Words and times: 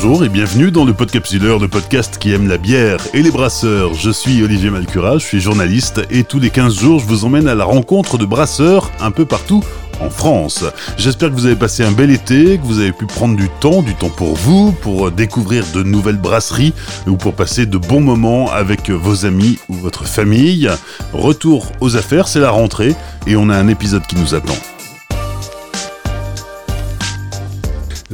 bonjour 0.00 0.24
et 0.24 0.28
bienvenue 0.28 0.70
dans 0.70 0.84
le 0.84 0.94
Podcapsuleur, 0.94 1.58
le 1.58 1.66
podcast 1.66 2.18
qui 2.18 2.32
aime 2.32 2.46
la 2.46 2.56
bière 2.56 3.00
et 3.14 3.20
les 3.20 3.32
brasseurs. 3.32 3.94
Je 3.94 4.12
suis 4.12 4.44
Olivier 4.44 4.70
Malcura, 4.70 5.18
je 5.18 5.24
suis 5.24 5.40
journaliste 5.40 6.02
et 6.08 6.22
tous 6.22 6.38
les 6.38 6.50
15 6.50 6.78
jours 6.78 7.00
je 7.00 7.06
vous 7.06 7.24
emmène 7.24 7.48
à 7.48 7.56
la 7.56 7.64
rencontre 7.64 8.16
de 8.16 8.24
brasseurs 8.24 8.92
un 9.00 9.10
peu 9.10 9.24
partout 9.24 9.64
en 10.00 10.08
France. 10.08 10.64
J'espère 10.98 11.30
que 11.30 11.34
vous 11.34 11.46
avez 11.46 11.56
passé 11.56 11.82
un 11.82 11.90
bel 11.90 12.12
été, 12.12 12.58
que 12.58 12.62
vous 12.62 12.78
avez 12.78 12.92
pu 12.92 13.06
prendre 13.06 13.34
du 13.34 13.48
temps, 13.58 13.82
du 13.82 13.96
temps 13.96 14.08
pour 14.08 14.36
vous, 14.36 14.70
pour 14.70 15.10
découvrir 15.10 15.64
de 15.74 15.82
nouvelles 15.82 16.16
brasseries 16.16 16.74
ou 17.08 17.16
pour 17.16 17.34
passer 17.34 17.66
de 17.66 17.76
bons 17.76 18.00
moments 18.00 18.52
avec 18.52 18.90
vos 18.90 19.26
amis 19.26 19.58
ou 19.68 19.74
votre 19.74 20.04
famille. 20.04 20.70
Retour 21.12 21.72
aux 21.80 21.96
affaires, 21.96 22.28
c'est 22.28 22.38
la 22.38 22.50
rentrée 22.50 22.94
et 23.26 23.34
on 23.34 23.50
a 23.50 23.56
un 23.56 23.66
épisode 23.66 24.06
qui 24.06 24.14
nous 24.14 24.36
attend. 24.36 24.77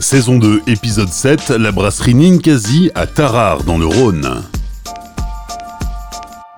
Saison 0.01 0.39
2, 0.39 0.63
épisode 0.67 1.09
7, 1.09 1.51
la 1.51 1.71
brasserie 1.71 2.17
Ninkasi 2.17 2.91
à 2.97 3.07
Tarare 3.07 3.63
dans 3.63 3.79
le 3.79 3.87
Rhône. 3.87 4.43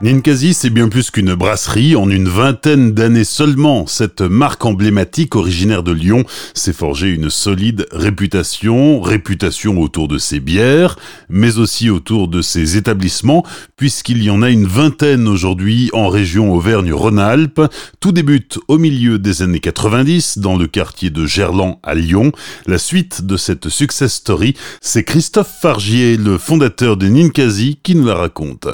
Ninkasi, 0.02 0.52
c'est 0.52 0.68
bien 0.68 0.90
plus 0.90 1.10
qu'une 1.10 1.34
brasserie. 1.34 1.96
En 1.96 2.10
une 2.10 2.28
vingtaine 2.28 2.92
d'années 2.92 3.24
seulement, 3.24 3.86
cette 3.86 4.20
marque 4.20 4.66
emblématique 4.66 5.34
originaire 5.34 5.82
de 5.82 5.92
Lyon 5.92 6.26
s'est 6.52 6.74
forgée 6.74 7.08
une 7.08 7.30
solide 7.30 7.86
réputation, 7.92 9.00
réputation 9.00 9.80
autour 9.80 10.06
de 10.06 10.18
ses 10.18 10.38
bières, 10.38 10.98
mais 11.30 11.56
aussi 11.56 11.88
autour 11.88 12.28
de 12.28 12.42
ses 12.42 12.76
établissements, 12.76 13.42
puisqu'il 13.78 14.22
y 14.22 14.28
en 14.28 14.42
a 14.42 14.50
une 14.50 14.66
vingtaine 14.66 15.26
aujourd'hui 15.26 15.88
en 15.94 16.08
région 16.08 16.52
Auvergne-Rhône-Alpes. 16.52 17.62
Tout 17.98 18.12
débute 18.12 18.58
au 18.68 18.76
milieu 18.76 19.18
des 19.18 19.40
années 19.40 19.60
90 19.60 20.40
dans 20.40 20.58
le 20.58 20.66
quartier 20.66 21.08
de 21.08 21.24
Gerland 21.24 21.78
à 21.82 21.94
Lyon. 21.94 22.32
La 22.66 22.76
suite 22.76 23.24
de 23.24 23.38
cette 23.38 23.70
success 23.70 24.12
story, 24.12 24.56
c'est 24.82 25.04
Christophe 25.04 25.54
Fargier, 25.62 26.18
le 26.18 26.36
fondateur 26.36 26.98
de 26.98 27.08
Ninkasi, 27.08 27.78
qui 27.82 27.94
nous 27.94 28.04
la 28.04 28.14
raconte. 28.14 28.68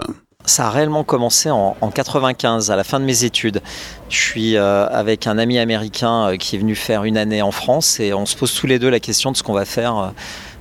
Ça 0.44 0.66
a 0.66 0.70
réellement 0.70 1.04
commencé 1.04 1.50
en, 1.50 1.74
95, 1.94 2.72
à 2.72 2.76
la 2.76 2.82
fin 2.82 2.98
de 2.98 3.04
mes 3.04 3.22
études. 3.22 3.62
Je 4.08 4.16
suis 4.16 4.56
euh, 4.56 4.88
avec 4.88 5.28
un 5.28 5.38
ami 5.38 5.58
américain 5.58 6.30
euh, 6.30 6.36
qui 6.36 6.56
est 6.56 6.58
venu 6.58 6.74
faire 6.74 7.04
une 7.04 7.16
année 7.16 7.42
en 7.42 7.52
France 7.52 8.00
et 8.00 8.12
on 8.12 8.26
se 8.26 8.36
pose 8.36 8.52
tous 8.52 8.66
les 8.66 8.80
deux 8.80 8.90
la 8.90 8.98
question 8.98 9.30
de 9.30 9.36
ce 9.36 9.44
qu'on 9.44 9.52
va 9.52 9.64
faire 9.64 9.96
euh, 9.96 10.08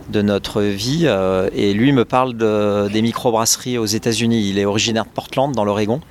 de 0.10 0.22
notre 0.22 0.62
vie. 0.62 1.08
et 1.54 1.74
lui 1.74 1.92
me 1.94 2.06
parle 2.06 2.36
de, 2.36 2.90
des 2.92 3.02
microbrasseries 3.02 3.78
aux 3.78 3.86
États-Unis. 3.86 4.50
Il 4.50 4.60
est 4.60 4.66
originaire 4.66 5.06
de 5.06 5.10
Portland, 5.10 5.54
dans 5.54 5.64
l'Oregon. 5.64 6.02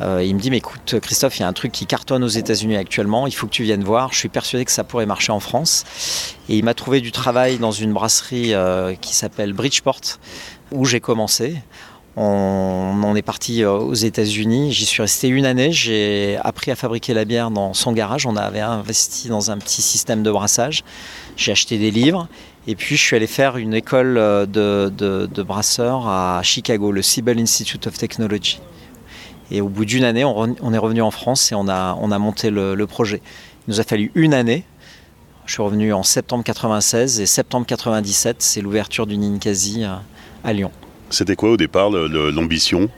il 0.00 0.34
me 0.34 0.40
dit, 0.40 0.50
mais 0.50 0.56
écoute, 0.56 0.98
Christophe, 1.00 1.38
il 1.38 1.42
y 1.42 1.44
a 1.44 1.48
un 1.48 1.52
truc 1.52 1.70
qui 1.70 1.86
cartonne 1.86 2.24
aux 2.24 2.28
États-Unis 2.28 2.76
actuellement, 2.76 3.28
il 3.28 3.32
faut 3.32 3.46
que 3.46 3.52
tu 3.52 3.62
viennes 3.62 3.84
voir. 3.84 4.12
Je 4.12 4.18
suis 4.18 4.28
persuadé 4.28 4.64
que 4.64 4.72
ça 4.72 4.82
pourrait 4.82 5.06
marcher 5.06 5.30
en 5.30 5.38
France. 5.38 5.84
Et 6.48 6.56
il 6.56 6.64
m'a 6.64 6.74
trouvé 6.74 7.00
du 7.00 7.12
travail 7.12 7.58
dans 7.58 7.70
une 7.70 7.92
brasserie 7.92 8.54
qui 9.00 9.14
s'appelle 9.14 9.52
Bridgeport, 9.52 10.00
où 10.72 10.84
j'ai 10.84 11.00
commencé. 11.00 11.58
On, 12.16 13.14
est 13.16 13.22
parti 13.22 13.62
euh, 13.62 13.72
aux 13.72 13.94
États-Unis. 13.94 14.72
J'y 14.72 14.84
suis 14.84 15.02
resté 15.02 15.28
une 15.28 15.46
année. 15.46 15.72
J'ai 15.72 16.38
appris 16.42 16.70
à 16.70 16.76
fabriquer 16.76 17.14
la 17.14 17.24
bière 17.24 17.50
dans 17.50 17.72
son 17.74 17.92
garage. 17.92 18.26
On 18.26 18.36
avait 18.36 18.60
investi 18.60 19.28
dans 19.28 19.50
un 19.50 19.58
petit 19.58 19.82
système 19.82 20.22
de 20.22 20.30
brassage. 20.30 20.84
J'ai 21.36 21.52
acheté 21.52 21.78
des 21.78 21.90
livres. 21.90 22.28
Et 22.66 22.74
puis, 22.74 22.96
je 22.96 23.02
suis 23.02 23.16
allé 23.16 23.26
faire 23.26 23.56
une 23.56 23.74
école 23.74 24.18
euh, 24.18 24.46
de, 24.46 24.90
de, 24.90 25.42
brasseur 25.42 26.06
à 26.06 26.40
Chicago, 26.42 26.92
le 26.92 27.02
Siebel 27.02 27.38
Institute 27.38 27.86
of 27.86 27.96
Technology. 27.96 28.60
Et 29.50 29.60
au 29.60 29.68
bout 29.68 29.84
d'une 29.84 30.04
année, 30.04 30.24
on, 30.24 30.72
est 30.72 30.78
revenu 30.78 31.02
en 31.02 31.10
France 31.10 31.52
et 31.52 31.54
on 31.54 31.68
a, 31.68 31.96
on 32.00 32.10
a 32.10 32.18
monté 32.18 32.50
le, 32.50 32.86
projet. 32.86 33.20
Il 33.66 33.72
nous 33.72 33.80
a 33.80 33.84
fallu 33.84 34.10
une 34.14 34.32
année. 34.32 34.64
Je 35.44 35.52
suis 35.52 35.62
revenu 35.62 35.92
en 35.92 36.02
septembre 36.02 36.44
96 36.44 37.20
et 37.20 37.26
septembre 37.26 37.66
97, 37.66 38.36
c'est 38.40 38.60
l'ouverture 38.60 39.06
du 39.06 39.18
Ninkasi 39.18 39.84
à 39.84 40.52
Lyon. 40.52 40.70
C'était 41.12 41.36
quoi 41.36 41.50
au 41.50 41.56
départ 41.58 41.90
l'ambition? 41.90 42.88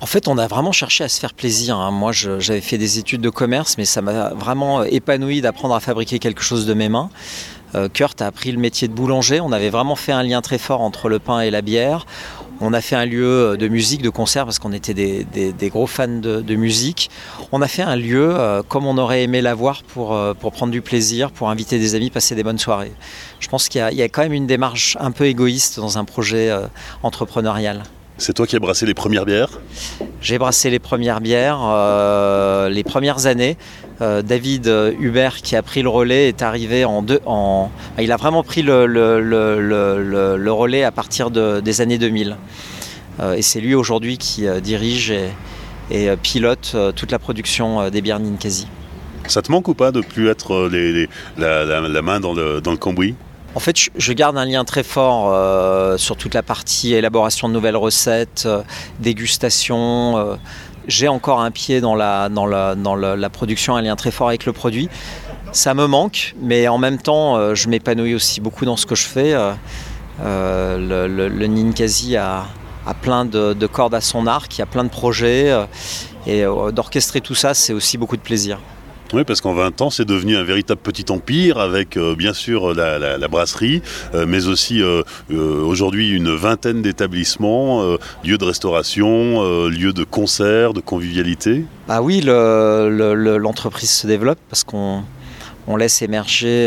En 0.00 0.06
fait, 0.06 0.26
on 0.26 0.38
a 0.38 0.46
vraiment 0.46 0.72
cherché 0.72 1.04
à 1.04 1.08
se 1.08 1.20
faire 1.20 1.34
plaisir. 1.34 1.76
Hein. 1.76 1.90
Moi, 1.90 2.12
j'avais 2.12 2.62
fait 2.62 2.78
des 2.78 2.98
études 2.98 3.20
de 3.20 3.30
commerce, 3.30 3.76
mais 3.76 3.84
ça 3.84 4.00
m'a 4.00 4.30
vraiment 4.30 4.84
épanoui 4.84 5.42
d'apprendre 5.42 5.74
à 5.74 5.80
fabriquer 5.80 6.18
quelque 6.18 6.42
chose 6.42 6.66
de 6.66 6.74
mes 6.74 6.88
mains. 6.88 7.10
Euh, 7.74 7.88
Kurt 7.88 8.22
a 8.22 8.26
appris 8.26 8.52
le 8.52 8.58
métier 8.58 8.88
de 8.88 8.94
boulanger. 8.94 9.40
On 9.40 9.52
avait 9.52 9.68
vraiment 9.68 9.96
fait 9.96 10.12
un 10.12 10.22
lien 10.22 10.40
très 10.40 10.56
fort 10.56 10.80
entre 10.80 11.10
le 11.10 11.18
pain 11.18 11.40
et 11.40 11.50
la 11.50 11.60
bière. 11.60 12.06
On 12.60 12.72
a 12.72 12.80
fait 12.80 12.96
un 12.96 13.06
lieu 13.06 13.56
de 13.56 13.68
musique, 13.68 14.02
de 14.02 14.10
concert, 14.10 14.44
parce 14.44 14.58
qu'on 14.58 14.72
était 14.72 14.94
des, 14.94 15.68
gros 15.70 15.86
fans 15.86 16.08
de, 16.08 16.54
musique. 16.54 17.10
On 17.52 17.62
a 17.62 17.68
fait 17.68 17.82
un 17.82 17.96
lieu 17.96 18.30
euh, 18.32 18.62
comme 18.66 18.86
on 18.86 18.98
aurait 18.98 19.22
aimé 19.22 19.40
l'avoir 19.40 19.82
pour, 19.84 20.14
euh, 20.14 20.34
pour 20.34 20.52
prendre 20.52 20.72
du 20.72 20.82
plaisir, 20.82 21.30
pour 21.30 21.50
inviter 21.50 21.78
des 21.78 21.94
amis, 21.94 22.10
passer 22.10 22.34
des 22.34 22.42
bonnes 22.42 22.58
soirées. 22.58 22.92
Je 23.38 23.48
pense 23.48 23.68
qu'il 23.68 23.80
y, 23.80 24.02
a 24.02 24.08
quand 24.08 24.22
même 24.22 24.32
une 24.32 24.46
démarche 24.46 24.96
un 25.00 25.12
peu 25.12 25.26
égoïste 25.26 25.78
dans 25.78 25.98
un 25.98 26.04
projet 26.04 26.52
entrepreneurial. 27.02 27.84
C'est 28.20 28.32
toi 28.32 28.48
qui 28.48 28.56
as 28.56 28.58
brassé 28.58 28.84
les 28.84 28.94
premières 28.94 29.24
bières? 29.24 29.60
J'ai 30.20 30.38
brassé 30.38 30.70
les 30.70 30.80
premières 30.80 31.20
bières, 31.20 31.60
euh, 31.62 32.68
les 32.68 32.82
premières 32.82 33.26
années. 33.26 33.56
Euh, 34.00 34.22
David 34.22 34.68
euh, 34.68 34.92
Hubert, 34.98 35.36
qui 35.36 35.56
a 35.56 35.62
pris 35.62 35.82
le 35.82 35.88
relais, 35.88 36.28
est 36.28 36.42
arrivé 36.42 36.84
en 36.84 37.02
deux. 37.02 37.20
En, 37.26 37.70
il 37.98 38.12
a 38.12 38.16
vraiment 38.16 38.42
pris 38.42 38.62
le, 38.62 38.86
le, 38.86 40.52
relais 40.52 40.84
à 40.84 40.92
partir 40.92 41.30
des 41.30 41.80
années 41.80 41.98
2000. 41.98 42.36
et 43.36 43.42
c'est 43.42 43.60
lui 43.60 43.74
aujourd'hui 43.74 44.18
qui 44.18 44.46
dirige 44.62 45.12
et, 45.90 46.16
pilote 46.22 46.76
toute 46.94 47.12
la 47.12 47.18
production 47.18 47.90
des 47.90 48.00
bières 48.00 48.20
Ninkasi. 48.20 48.66
Ça 49.26 49.42
te 49.42 49.50
manque 49.52 49.68
ou 49.68 49.74
pas 49.74 49.92
de 49.92 50.00
plus 50.00 50.28
être 50.28 50.70
la, 51.36 52.02
main 52.02 52.20
dans 52.20 52.32
le, 52.32 52.60
dans 52.60 52.70
le 52.70 52.76
cambouis? 52.76 53.14
En 53.54 53.60
fait, 53.60 53.76
je 53.96 54.12
garde 54.12 54.36
un 54.36 54.44
lien 54.44 54.64
très 54.64 54.82
fort 54.82 55.32
euh, 55.32 55.96
sur 55.96 56.16
toute 56.16 56.34
la 56.34 56.42
partie 56.42 56.94
élaboration 56.94 57.48
de 57.48 57.54
nouvelles 57.54 57.76
recettes, 57.76 58.44
euh, 58.46 58.62
dégustation. 59.00 60.18
Euh. 60.18 60.36
J'ai 60.88 61.06
encore 61.06 61.40
un 61.40 61.50
pied 61.50 61.80
dans, 61.80 61.94
la, 61.94 62.28
dans, 62.28 62.46
la, 62.46 63.30
production, 63.30 63.76
un 63.76 63.82
lien 63.82 63.94
très 63.94 64.10
fort 64.10 64.28
avec 64.28 64.46
le 64.46 64.52
produit. 64.52 64.88
Ça 65.52 65.74
me 65.74 65.86
manque, 65.86 66.34
mais 66.40 66.66
en 66.66 66.78
même 66.78 66.98
temps, 66.98 67.54
je 67.54 67.68
m'épanouis 67.68 68.14
aussi 68.14 68.40
beaucoup 68.40 68.64
dans 68.64 68.76
ce 68.76 68.86
que 68.86 68.94
je 68.94 69.04
fais. 69.04 69.34
le, 70.18 71.46
Ninkasi 71.46 72.16
a, 72.16 72.46
plein 73.02 73.24
de, 73.26 73.52
de, 73.52 73.66
cordes 73.66 73.94
à 73.94 74.00
son 74.00 74.26
arc, 74.26 74.56
il 74.56 74.60
y 74.60 74.62
a 74.62 74.66
plein 74.66 74.84
de 74.84 74.88
projets. 74.88 75.54
et 76.26 76.44
d'orchestrer 76.72 77.20
tout 77.20 77.34
ça, 77.34 77.54
c'est 77.54 77.72
aussi 77.72 77.98
beaucoup 77.98 78.16
de 78.16 78.22
plaisir. 78.22 78.58
Oui, 79.14 79.24
parce 79.24 79.40
qu'en 79.40 79.54
20 79.54 79.80
ans, 79.80 79.88
c'est 79.88 80.04
devenu 80.04 80.36
un 80.36 80.42
véritable 80.42 80.80
petit 80.82 81.10
empire 81.10 81.58
avec 81.58 81.96
euh, 81.96 82.14
bien 82.14 82.34
sûr 82.34 82.74
la, 82.74 83.28
brasserie, 83.28 83.80
euh, 84.14 84.26
mais 84.28 84.46
aussi 84.46 84.82
euh, 84.82 85.02
aujourd'hui 85.30 86.10
une 86.10 86.34
vingtaine 86.34 86.82
d'établissements, 86.82 87.82
lieux 88.22 88.36
de 88.36 88.44
restauration, 88.44 89.68
lieux 89.68 89.94
de 89.94 90.04
concert, 90.04 90.74
de 90.74 90.80
convivialité. 90.80 91.64
Ah 91.88 92.02
oui, 92.02 92.20
l'entreprise 92.22 93.90
se 93.90 94.06
développe 94.06 94.38
parce 94.50 94.62
qu'on 94.64 95.04
laisse 95.78 96.02
émerger 96.02 96.66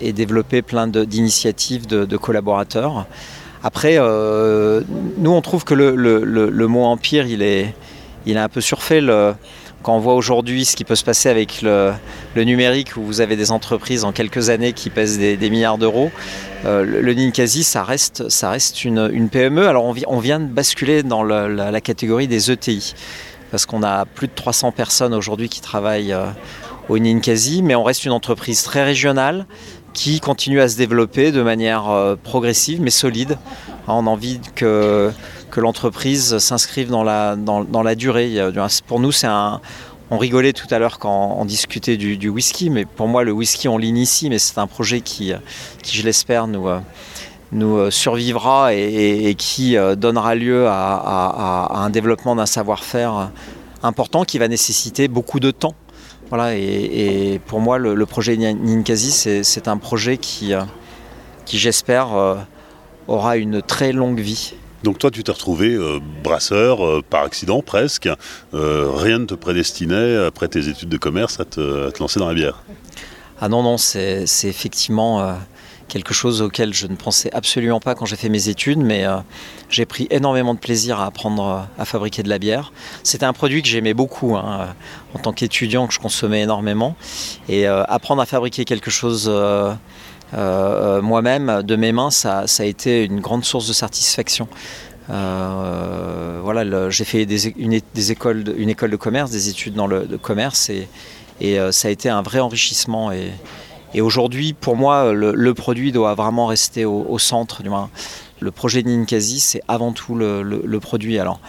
et 0.00 0.12
développer 0.12 0.60
plein 0.60 0.88
d'initiatives 0.88 1.86
de, 1.86 2.16
collaborateurs. 2.16 3.06
Après, 3.62 3.98
nous, 3.98 5.30
on 5.30 5.40
trouve 5.40 5.64
que 5.64 5.74
le, 5.74 6.66
mot 6.66 6.84
empire, 6.84 7.26
il 7.26 7.42
est, 7.42 7.74
il 8.26 8.36
est 8.36 8.40
un 8.40 8.48
peu 8.48 8.60
surfait. 8.60 9.00
Le, 9.00 9.34
quand 9.82 9.96
on 9.96 9.98
voit 9.98 10.14
aujourd'hui 10.14 10.64
ce 10.64 10.76
qui 10.76 10.84
peut 10.84 10.94
se 10.94 11.04
passer 11.04 11.28
avec 11.28 11.62
le, 11.62 11.92
numérique, 12.36 12.96
où 12.96 13.02
vous 13.02 13.20
avez 13.20 13.36
des 13.36 13.50
entreprises 13.50 14.04
en 14.04 14.12
quelques 14.12 14.50
années 14.50 14.72
qui 14.72 14.90
pèsent 14.90 15.18
des, 15.18 15.50
milliards 15.50 15.78
d'euros, 15.78 16.10
euh, 16.66 16.84
le, 16.84 17.14
Ninkasi, 17.14 17.64
ça 17.64 17.82
reste, 17.82 18.84
une, 18.84 19.28
PME. 19.30 19.66
Alors 19.66 19.84
on, 19.84 20.18
vient 20.20 20.40
de 20.40 20.46
basculer 20.46 21.02
dans 21.02 21.22
la, 21.22 21.80
catégorie 21.80 22.28
des 22.28 22.50
ETI, 22.50 22.94
parce 23.50 23.66
qu'on 23.66 23.82
a 23.82 24.04
plus 24.04 24.28
de 24.28 24.34
300 24.34 24.72
personnes 24.72 25.14
aujourd'hui 25.14 25.48
qui 25.48 25.60
travaillent 25.60 26.12
euh, 26.12 26.26
au 26.88 26.98
Ninkasi, 26.98 27.62
mais 27.62 27.74
on 27.74 27.82
reste 27.82 28.04
une 28.04 28.12
entreprise 28.12 28.62
très 28.62 28.84
régionale 28.84 29.46
qui 29.92 30.20
continue 30.20 30.60
à 30.60 30.68
se 30.68 30.76
développer 30.76 31.32
de 31.32 31.42
manière 31.42 31.88
euh, 31.88 32.16
progressive 32.16 32.80
mais 32.80 32.90
solide. 32.90 33.38
On 33.88 34.06
a 34.06 34.10
envie 34.10 34.40
que 34.54 35.10
que 35.50 35.60
l'entreprise 35.60 36.38
s'inscrive 36.38 36.88
dans 36.88 37.02
la, 37.02 37.36
dans, 37.36 37.82
la 37.82 37.94
durée. 37.94 38.38
Pour 38.86 39.00
nous, 39.00 39.12
c'est 39.12 39.26
un, 39.26 39.60
on 40.10 40.18
rigolait 40.18 40.52
tout 40.52 40.66
à 40.70 40.78
l'heure 40.78 40.98
quand 40.98 41.36
on 41.38 41.44
discutait 41.44 41.96
du, 41.96 42.28
whisky, 42.28 42.70
mais 42.70 42.84
pour 42.84 43.08
moi, 43.08 43.24
le 43.24 43.32
whisky, 43.32 43.68
on 43.68 43.78
l'initie, 43.78 44.30
mais 44.30 44.38
c'est 44.38 44.58
un 44.58 44.66
projet 44.66 45.00
qui, 45.00 45.32
qui 45.82 45.96
je 45.96 46.02
l'espère, 46.02 46.46
nous, 46.46 46.68
nous 47.52 47.90
survivra 47.90 48.74
et, 48.74 49.34
qui 49.36 49.76
donnera 49.96 50.34
lieu 50.34 50.66
à, 50.68 51.70
un 51.74 51.90
développement 51.90 52.36
d'un 52.36 52.46
savoir-faire 52.46 53.30
important 53.82 54.24
qui 54.24 54.38
va 54.38 54.48
nécessiter 54.48 55.08
beaucoup 55.08 55.40
de 55.40 55.50
temps. 55.50 55.74
Voilà, 56.28 56.54
et, 56.56 57.40
pour 57.46 57.60
moi, 57.60 57.78
le, 57.78 58.06
projet 58.06 58.36
Ninkasi, 58.36 59.42
c'est 59.44 59.68
un 59.68 59.76
projet 59.76 60.16
qui, 60.16 60.52
qui 61.44 61.58
j'espère, 61.58 62.08
aura 63.08 63.36
une 63.36 63.62
très 63.62 63.92
longue 63.92 64.20
vie. 64.20 64.54
Donc 64.82 64.98
toi, 64.98 65.10
tu 65.10 65.22
t'es 65.22 65.32
retrouvé 65.32 65.74
euh, 65.74 66.00
brasseur 66.24 66.84
euh, 66.84 67.02
par 67.08 67.24
accident 67.24 67.60
presque. 67.60 68.08
Euh, 68.54 68.90
rien 68.94 69.18
ne 69.18 69.26
te 69.26 69.34
prédestinait, 69.34 70.16
après 70.24 70.48
tes 70.48 70.68
études 70.68 70.88
de 70.88 70.96
commerce, 70.96 71.38
à 71.40 71.44
te, 71.44 71.90
lancer 72.00 72.18
dans 72.18 72.28
la 72.28 72.34
bière. 72.34 72.62
Ah 73.40 73.48
non, 73.48 73.62
non, 73.62 73.78
c'est 73.78 74.26
effectivement 74.44 75.34
quelque 75.88 76.12
chose 76.12 76.42
auquel 76.42 76.74
je 76.74 76.86
ne 76.86 76.94
pensais 76.94 77.30
absolument 77.32 77.80
pas 77.80 77.94
quand 77.94 78.04
j'ai 78.04 78.16
fait 78.16 78.28
mes 78.28 78.50
études, 78.50 78.78
mais 78.78 79.06
j'ai 79.70 79.86
pris 79.86 80.06
énormément 80.10 80.52
de 80.52 80.58
plaisir 80.58 81.00
à 81.00 81.06
apprendre 81.06 81.66
à 81.78 81.84
fabriquer 81.86 82.22
de 82.22 82.28
la 82.28 82.38
bière. 82.38 82.70
C'était 83.02 83.24
un 83.24 83.32
produit 83.32 83.62
que 83.62 83.68
j'aimais 83.68 83.94
beaucoup 83.94 84.36
hein, 84.36 84.74
en 85.14 85.18
tant 85.18 85.32
qu'étudiant, 85.32 85.86
que 85.86 85.94
je 85.94 85.98
consommais 86.00 86.42
énormément. 86.42 86.96
Et 87.48 87.66
apprendre 87.66 88.20
à 88.20 88.26
fabriquer 88.26 88.66
quelque 88.66 88.90
chose 88.90 89.30
moi-même 90.32 91.62
de 91.62 91.76
mes 91.76 91.92
mains, 91.92 92.10
ça, 92.10 92.44
a 92.58 92.64
été 92.64 93.04
une 93.04 93.20
grande 93.20 93.44
source 93.44 93.68
de 93.68 93.72
satisfaction. 93.72 94.48
Euh, 95.10 96.40
voilà, 96.42 96.90
j'ai 96.90 97.04
fait 97.04 97.26
des, 97.26 97.48
une, 97.48 97.72
écoles 97.72 98.44
une 98.56 98.68
école 98.68 98.90
de 98.90 98.96
commerce, 98.96 99.30
des 99.30 99.48
études 99.48 99.74
dans 99.74 99.86
le 99.86 100.06
commerce 100.18 100.70
et, 100.70 100.88
euh, 101.42 101.72
ça 101.72 101.88
a 101.88 101.90
été 101.90 102.08
un 102.08 102.22
vrai 102.22 102.40
enrichissement. 102.40 103.10
Et, 103.12 104.00
aujourd'hui, 104.00 104.52
pour 104.52 104.76
moi, 104.76 105.12
le, 105.12 105.54
produit 105.54 105.90
doit 105.90 106.14
vraiment 106.14 106.46
rester 106.46 106.84
au, 106.84 107.18
centre. 107.18 107.62
Du 107.62 107.70
moins. 107.70 107.90
Le 108.38 108.50
projet 108.50 108.82
de 108.82 108.88
Ninkasi, 108.88 109.40
c'est 109.40 109.62
avant 109.66 109.92
tout 109.92 110.14
le, 110.14 110.78
produit. 110.80 111.18
Alors, 111.18 111.40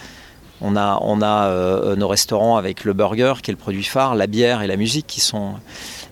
on 0.60 0.76
a, 0.76 0.98
on 1.02 1.20
a 1.22 1.46
euh, 1.46 1.96
nos 1.96 2.08
restaurants 2.08 2.56
avec 2.56 2.84
le 2.84 2.92
burger, 2.92 3.34
qui 3.42 3.50
est 3.50 3.54
le 3.54 3.58
produit 3.58 3.84
phare, 3.84 4.14
la 4.14 4.26
bière 4.26 4.62
et 4.62 4.66
la 4.66 4.76
musique, 4.76 5.06
qui 5.06 5.20
sont. 5.20 5.54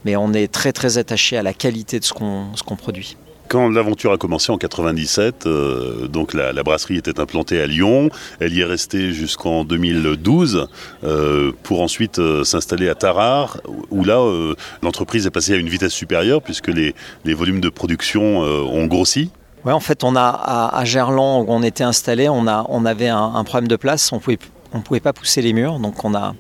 Mais 0.05 0.17
on 0.17 0.33
est 0.33 0.51
très 0.51 0.73
très 0.73 0.99
attaché 0.99 1.37
à 1.37 1.43
la 1.43 1.53
qualité 1.53 2.01
de 2.01 2.05
ce 2.05 2.13
qu'on 2.13 2.77
produit. 2.77 3.17
Quand 3.49 3.69
l'aventure 3.69 4.13
a 4.13 4.17
commencé 4.17 4.53
en 4.53 4.59
97, 4.59 5.47
euh, 5.47 6.07
donc 6.07 6.35
la, 6.35 6.53
brasserie 6.63 6.97
était 6.97 7.19
implantée 7.19 7.61
à 7.61 7.67
Lyon. 7.67 8.09
Elle 8.39 8.55
y 8.55 8.61
est 8.61 8.65
restée 8.65 9.13
jusqu'en 9.13 9.65
2012 9.65 10.69
euh, 11.03 11.53
pour 11.65 11.83
ensuite 11.83 12.21
s'installer 12.45 12.89
à 12.89 12.95
Tarare, 12.95 13.61
où 13.91 14.05
là 14.05 14.25
l'entreprise 14.83 15.27
est 15.27 15.31
passée 15.31 15.55
à 15.55 15.57
une 15.57 15.69
vitesse 15.69 15.93
supérieure 15.93 16.43
puisque 16.43 16.69
les, 16.69 16.95
volumes 17.35 17.61
de 17.61 17.69
production 17.71 18.39
ont 18.39 18.87
grossi. 18.87 19.31
Oui, 19.65 19.73
en 19.73 19.81
fait, 19.81 20.05
on 20.05 20.17
a 20.17 20.71
à, 20.73 20.85
Gerland 20.85 21.43
où 21.43 21.47
on 21.49 21.63
était 21.63 21.85
installé, 21.85 22.29
on, 22.29 22.47
a, 22.47 22.67
avait 22.87 23.09
un, 23.09 23.45
problème 23.45 23.69
de 23.69 23.77
place. 23.77 24.13
On 24.13 24.19
pouvait 24.19 24.39
pouvait 24.85 25.01
pas 25.01 25.13
pousser 25.13 25.43
les 25.43 25.53
murs, 25.53 25.81
donc 25.81 26.05
on 26.05 26.15
a 26.15 26.35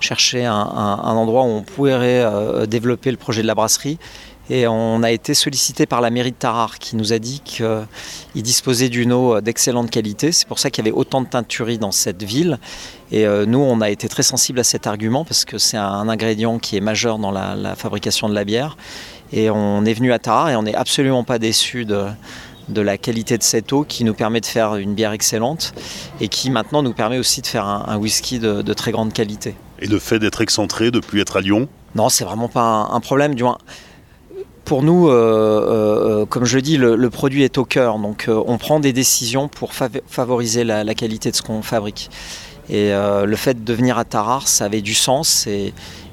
cherché 0.00 0.44
un, 0.46 0.54
endroit 0.54 1.42
où 1.42 1.48
on 1.48 1.62
pourrait 1.62 2.24
développer 2.66 3.10
le 3.10 3.16
projet 3.16 3.42
de 3.42 3.46
la 3.46 3.54
brasserie. 3.54 3.98
Et 4.48 4.68
on 4.68 5.02
a 5.02 5.10
été 5.10 5.34
sollicité 5.34 5.86
par 5.86 6.00
la 6.00 6.10
mairie 6.10 6.30
de 6.30 6.36
Tarare 6.36 6.78
qui 6.78 6.94
nous 6.94 7.12
a 7.12 7.18
dit 7.18 7.40
qu'il 7.44 7.86
disposait 8.36 8.88
d'une 8.88 9.12
eau 9.12 9.40
d'excellente 9.40 9.90
qualité. 9.90 10.30
C'est 10.30 10.46
pour 10.46 10.60
ça 10.60 10.70
qu'il 10.70 10.84
y 10.84 10.88
avait 10.88 10.96
autant 10.96 11.20
de 11.20 11.26
teinturie 11.26 11.78
dans 11.78 11.90
cette 11.90 12.22
ville. 12.22 12.58
Et 13.10 13.26
euh, 13.26 13.44
nous, 13.44 13.58
on 13.58 13.80
a 13.80 13.90
été 13.90 14.08
très 14.08 14.22
sensibles 14.22 14.60
à 14.60 14.64
cet 14.64 14.86
argument 14.86 15.24
parce 15.24 15.44
que 15.44 15.58
c'est 15.58 15.76
un 15.76 16.08
ingrédient 16.08 16.58
qui 16.60 16.76
est 16.76 16.80
majeur 16.80 17.18
dans 17.18 17.32
la, 17.32 17.74
fabrication 17.74 18.28
de 18.28 18.34
la 18.34 18.44
bière. 18.44 18.76
Et 19.32 19.50
on 19.50 19.84
est 19.84 19.94
venu 19.94 20.12
à 20.12 20.20
Tarare 20.20 20.50
et 20.50 20.56
on 20.56 20.62
n'est 20.62 20.76
absolument 20.76 21.24
pas 21.24 21.40
déçu 21.40 21.84
de, 21.84 22.04
la 22.74 22.98
qualité 22.98 23.38
de 23.38 23.42
cette 23.42 23.72
eau 23.72 23.84
qui 23.84 24.04
nous 24.04 24.14
permet 24.14 24.40
de 24.40 24.46
faire 24.46 24.76
une 24.76 24.94
bière 24.94 25.12
excellente 25.12 25.72
et 26.20 26.28
qui 26.28 26.50
maintenant 26.50 26.82
nous 26.82 26.92
permet 26.92 27.18
aussi 27.18 27.42
de 27.42 27.46
faire 27.46 27.66
un, 27.66 27.96
whisky 27.96 28.38
de, 28.38 28.72
très 28.72 28.92
grande 28.92 29.12
qualité. 29.12 29.54
Et 29.80 29.86
le 29.86 29.98
fait 29.98 30.18
d'être 30.18 30.40
excentré, 30.40 30.90
de 30.90 31.00
plus 31.00 31.20
être 31.20 31.36
à 31.36 31.40
Lyon? 31.40 31.68
Non, 31.94 32.08
c'est 32.08 32.24
vraiment 32.24 32.48
pas 32.48 32.62
un, 32.62 32.94
un 32.94 33.00
problème. 33.00 33.34
Du 33.34 33.42
moins, 33.42 33.58
pour 34.66 34.82
nous, 34.82 35.08
euh, 35.08 35.12
euh, 36.22 36.26
comme 36.26 36.44
je 36.44 36.58
dis, 36.58 36.76
le, 36.76 37.08
produit 37.08 37.44
est 37.44 37.56
au 37.56 37.64
cœur. 37.64 37.98
Donc 37.98 38.26
euh, 38.28 38.42
on 38.46 38.58
prend 38.58 38.80
des 38.80 38.92
décisions 38.92 39.48
pour 39.48 39.72
favoriser 39.72 40.64
la, 40.64 40.94
qualité 40.94 41.30
de 41.30 41.36
ce 41.36 41.42
qu'on 41.42 41.62
fabrique. 41.62 42.10
Et 42.68 42.90
le 42.90 43.36
fait 43.36 43.62
de 43.62 43.72
venir 43.72 43.96
à 43.96 44.04
Tarare, 44.04 44.48
ça 44.48 44.64
avait 44.64 44.82
du 44.82 44.92
sens 44.92 45.46
et, 45.46 45.72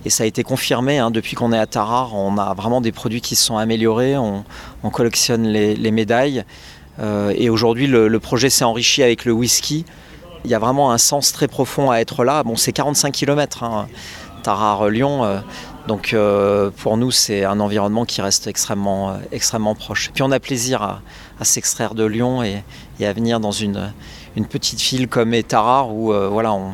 ça 0.09 0.23
a 0.23 0.27
été 0.27 0.43
confirmé. 0.43 0.99
Hein. 0.99 1.11
Depuis 1.11 1.35
qu'on 1.35 1.53
est 1.53 1.57
à 1.57 1.65
Tarare, 1.65 2.15
on 2.15 2.37
a 2.37 2.53
vraiment 2.53 2.81
des 2.81 2.91
produits 2.91 3.21
qui 3.21 3.35
se 3.35 3.45
sont 3.45 3.57
améliorés. 3.57 4.17
On, 4.17 4.43
collectionne 4.91 5.47
les, 5.47 5.91
médailles. 5.91 6.43
et 7.01 7.49
aujourd'hui, 7.49 7.87
le, 7.87 8.19
projet 8.19 8.49
s'est 8.49 8.65
enrichi 8.65 9.01
avec 9.01 9.25
le 9.25 9.31
whisky. 9.31 9.85
Il 10.45 10.51
y 10.51 10.55
a 10.55 10.59
vraiment 10.59 10.91
un 10.91 10.97
sens 10.97 11.31
très 11.31 11.47
profond 11.47 11.89
à 11.89 11.97
être 11.97 12.23
là. 12.25 12.43
Bon, 12.43 12.55
c'est 12.55 12.73
45 12.73 13.13
km. 13.13 13.63
Hein. 13.63 13.87
Tarare-Lyon, 14.43 15.41
donc 15.87 16.13
euh, 16.13 16.69
pour 16.69 16.95
nous, 16.95 17.11
c'est 17.11 17.43
un 17.43 17.59
environnement 17.59 18.05
qui 18.05 18.21
reste 18.21 18.47
extrêmement, 18.47 19.09
euh, 19.09 19.13
extrêmement 19.31 19.75
proche. 19.75 20.11
Puis 20.13 20.23
on 20.23 20.31
a 20.31 20.39
plaisir 20.39 20.81
à, 20.81 21.01
s'extraire 21.43 21.93
de 21.93 22.05
Lyon 22.05 22.41
et, 22.41 22.63
à 23.05 23.11
venir 23.11 23.41
dans 23.41 23.51
une, 23.51 23.91
petite 24.49 24.81
ville 24.81 25.09
comme 25.09 25.35
Tarare 25.43 25.93
où 25.93 26.13
euh, 26.13 26.29
voilà, 26.29 26.53
on, 26.53 26.73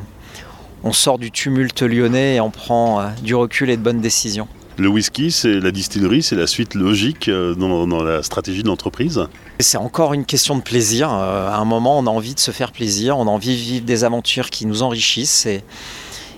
sort 0.94 1.20
du 1.20 1.32
tumulte 1.32 1.82
lyonnais 1.82 2.36
et 2.36 2.42
on 2.42 2.52
prend 2.52 3.12
du 3.22 3.36
recul 3.36 3.70
et 3.70 3.78
de 3.78 3.82
bonnes 3.82 4.02
décisions. 4.02 4.48
Le 4.78 4.88
whisky, 4.88 5.30
c'est 5.30 5.60
la 5.60 5.72
distillerie, 5.72 6.24
c'est 6.24 6.38
la 6.38 6.48
suite 6.48 6.74
logique 6.74 7.30
dans, 7.30 7.86
dans 7.86 8.02
la 8.02 8.24
stratégie 8.24 8.64
de 8.64 8.68
l'entreprise 8.68 9.28
C'est 9.60 9.78
encore 9.78 10.14
une 10.14 10.26
question 10.26 10.56
de 10.56 10.62
plaisir. 10.62 11.10
À 11.10 11.58
un 11.58 11.66
moment, 11.66 12.00
on 12.00 12.08
a 12.08 12.10
envie 12.10 12.34
de 12.34 12.40
se 12.40 12.52
faire 12.52 12.72
plaisir, 12.72 13.18
on 13.18 13.28
a 13.28 13.30
envie 13.30 13.56
de 13.56 13.62
vivre 13.62 13.86
des 13.86 14.06
aventures 14.06 14.50
qui 14.50 14.66
nous 14.66 14.82
enrichissent. 14.82 15.46
Et, 15.46 15.64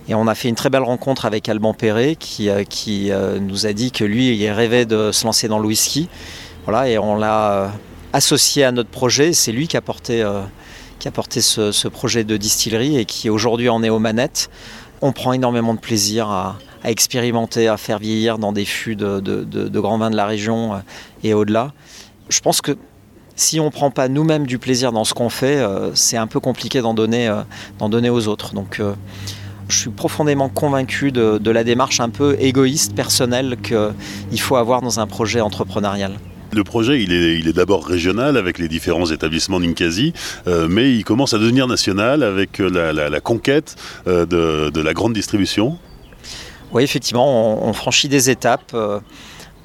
et 0.07 0.15
on 0.15 0.27
a 0.27 0.35
fait 0.35 0.49
une 0.49 0.55
très 0.55 0.69
belle 0.69 0.83
rencontre 0.83 1.25
avec 1.25 1.47
Alban 1.47 1.73
Perret 1.73 2.15
qui, 2.17 2.49
euh, 2.49 2.63
qui 2.63 3.11
euh, 3.11 3.39
nous 3.39 3.65
a 3.65 3.73
dit 3.73 3.91
que 3.91 4.03
lui, 4.03 4.35
il 4.35 4.49
rêvait 4.49 4.85
de 4.85 5.11
se 5.11 5.25
lancer 5.25 5.47
dans 5.47 5.59
le 5.59 5.67
whisky. 5.67 6.09
Voilà, 6.65 6.89
et 6.89 6.97
on 6.97 7.15
l'a 7.15 7.51
euh, 7.51 7.67
associé 8.13 8.63
à 8.63 8.71
notre 8.71 8.89
projet. 8.89 9.33
C'est 9.33 9.51
lui 9.51 9.67
qui 9.67 9.77
a 9.77 9.81
porté, 9.81 10.21
qui 11.01 11.07
a 11.07 11.11
porté 11.11 11.41
ce, 11.41 11.87
projet 11.87 12.23
de 12.23 12.37
distillerie 12.37 12.95
et 12.95 13.05
qui 13.05 13.31
aujourd'hui 13.31 13.69
en 13.69 13.81
est 13.81 13.89
aux 13.89 13.97
manettes. 13.97 14.51
On 15.01 15.11
prend 15.11 15.33
énormément 15.33 15.73
de 15.73 15.79
plaisir 15.79 16.29
à, 16.29 16.59
expérimenter, 16.83 17.67
à 17.67 17.77
faire 17.77 17.97
vieillir 17.97 18.37
dans 18.37 18.51
des 18.51 18.65
fûts 18.65 18.95
de, 18.95 19.79
grands 19.79 19.97
vins 19.97 20.11
de 20.11 20.15
la 20.15 20.27
région 20.27 20.79
et 21.23 21.33
au-delà. 21.33 21.73
Je 22.29 22.39
pense 22.39 22.61
que 22.61 22.77
si 23.35 23.59
on 23.59 23.65
ne 23.65 23.69
prend 23.71 23.89
pas 23.89 24.09
nous-mêmes 24.09 24.45
du 24.45 24.59
plaisir 24.59 24.91
dans 24.91 25.03
ce 25.03 25.15
qu'on 25.15 25.29
fait, 25.29 25.59
c'est 25.95 26.17
un 26.17 26.27
peu 26.27 26.39
compliqué 26.39 26.81
d'en 26.81 26.93
donner, 26.93 27.35
d'en 27.79 27.89
donner 27.89 28.11
aux 28.11 28.27
autres. 28.27 28.53
Donc 28.53 28.79
je 29.69 29.77
suis 29.77 29.89
profondément 29.89 30.49
convaincu 30.49 31.11
de, 31.11 31.49
la 31.49 31.63
démarche 31.63 31.99
un 31.99 32.09
peu 32.09 32.35
égoïste, 32.39 32.93
personnelle 32.93 33.57
qu'il 33.63 34.39
faut 34.39 34.55
avoir 34.55 34.81
dans 34.81 34.99
un 34.99 35.07
projet 35.07 35.41
entrepreneurial. 35.41 36.19
Le 36.53 36.63
projet, 36.65 37.01
il 37.01 37.13
est, 37.13 37.53
d'abord 37.53 37.85
régional 37.85 38.35
avec 38.35 38.57
les 38.57 38.67
différents 38.67 39.05
établissements 39.05 39.59
Ninkasi, 39.59 40.13
euh, 40.47 40.67
mais 40.69 40.93
il 40.93 41.05
commence 41.05 41.33
à 41.33 41.37
devenir 41.37 41.65
national 41.67 42.23
avec 42.23 42.59
la, 42.59 43.21
conquête 43.21 43.75
euh, 44.07 44.25
de, 44.69 44.81
la 44.81 44.93
grande 44.93 45.13
distribution. 45.13 45.77
Oui, 46.73 46.83
effectivement, 46.83 47.65
on, 47.65 47.73
franchit 47.73 48.09
des 48.09 48.29
étapes. 48.29 48.71
Euh, 48.73 48.99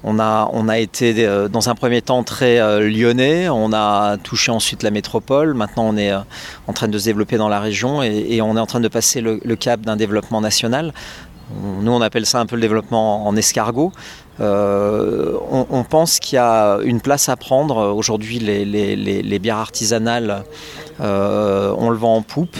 on 0.03 0.19
a, 0.19 0.79
été 0.79 1.25
euh, 1.25 1.47
dans 1.47 1.69
un 1.69 1.75
premier 1.75 2.01
temps 2.01 2.23
très 2.23 2.59
euh, 2.59 2.89
lyonnais, 2.89 3.49
on 3.49 3.73
a 3.73 4.17
touché 4.17 4.51
ensuite 4.51 4.83
la 4.83 4.91
métropole, 4.91 5.53
maintenant 5.53 5.85
on 5.87 5.97
est 5.97 6.11
euh, 6.11 6.19
en 6.67 6.73
train 6.73 6.87
de 6.87 6.97
se 6.97 7.05
développer 7.05 7.37
dans 7.37 7.49
la 7.49 7.59
région 7.59 8.03
et, 8.03 8.41
on 8.41 8.55
est 8.55 8.59
en 8.59 8.65
train 8.65 8.79
de 8.79 8.87
passer 8.87 9.21
le, 9.21 9.55
cap 9.55 9.81
d'un 9.81 9.95
développement 9.95 10.39
national. 10.41 10.93
Nous 11.81 11.91
on 11.91 12.01
appelle 12.01 12.25
ça 12.25 12.39
un 12.39 12.45
peu 12.45 12.55
le 12.55 12.61
développement 12.61 13.25
en 13.27 13.35
escargot. 13.35 13.91
on, 14.39 15.85
pense 15.89 16.19
qu'il 16.19 16.35
y 16.35 16.39
a 16.39 16.79
une 16.83 17.01
place 17.01 17.29
à 17.29 17.35
prendre. 17.35 17.93
Aujourd'hui 17.95 18.39
les, 18.39 19.39
bières 19.39 19.57
artisanales, 19.57 20.43
on 20.99 21.89
le 21.89 21.97
vend 21.97 22.17
en 22.17 22.21
poupe. 22.21 22.57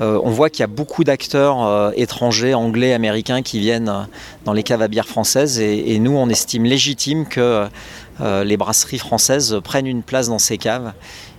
Euh, 0.00 0.18
on 0.24 0.30
voit 0.30 0.48
qu'il 0.48 0.60
y 0.60 0.64
a 0.64 0.68
beaucoup 0.68 1.04
d'acteurs 1.04 1.62
euh, 1.62 1.90
étrangers, 1.94 2.54
anglais, 2.54 2.94
américains 2.94 3.42
qui 3.42 3.60
viennent 3.60 3.90
euh, 3.90 4.02
dans 4.46 4.54
les 4.54 4.62
caves 4.62 4.80
à 4.80 4.88
bière 4.88 5.06
françaises 5.06 5.60
et, 5.60 5.98
nous 5.98 6.12
on 6.12 6.28
estime 6.30 6.64
légitime 6.64 7.26
que 7.26 7.66
les 8.20 8.56
brasseries 8.56 8.98
françaises 8.98 9.60
prennent 9.62 9.86
une 9.86 10.02
place 10.02 10.28
dans 10.28 10.38
ces 10.38 10.56
caves. 10.56 10.92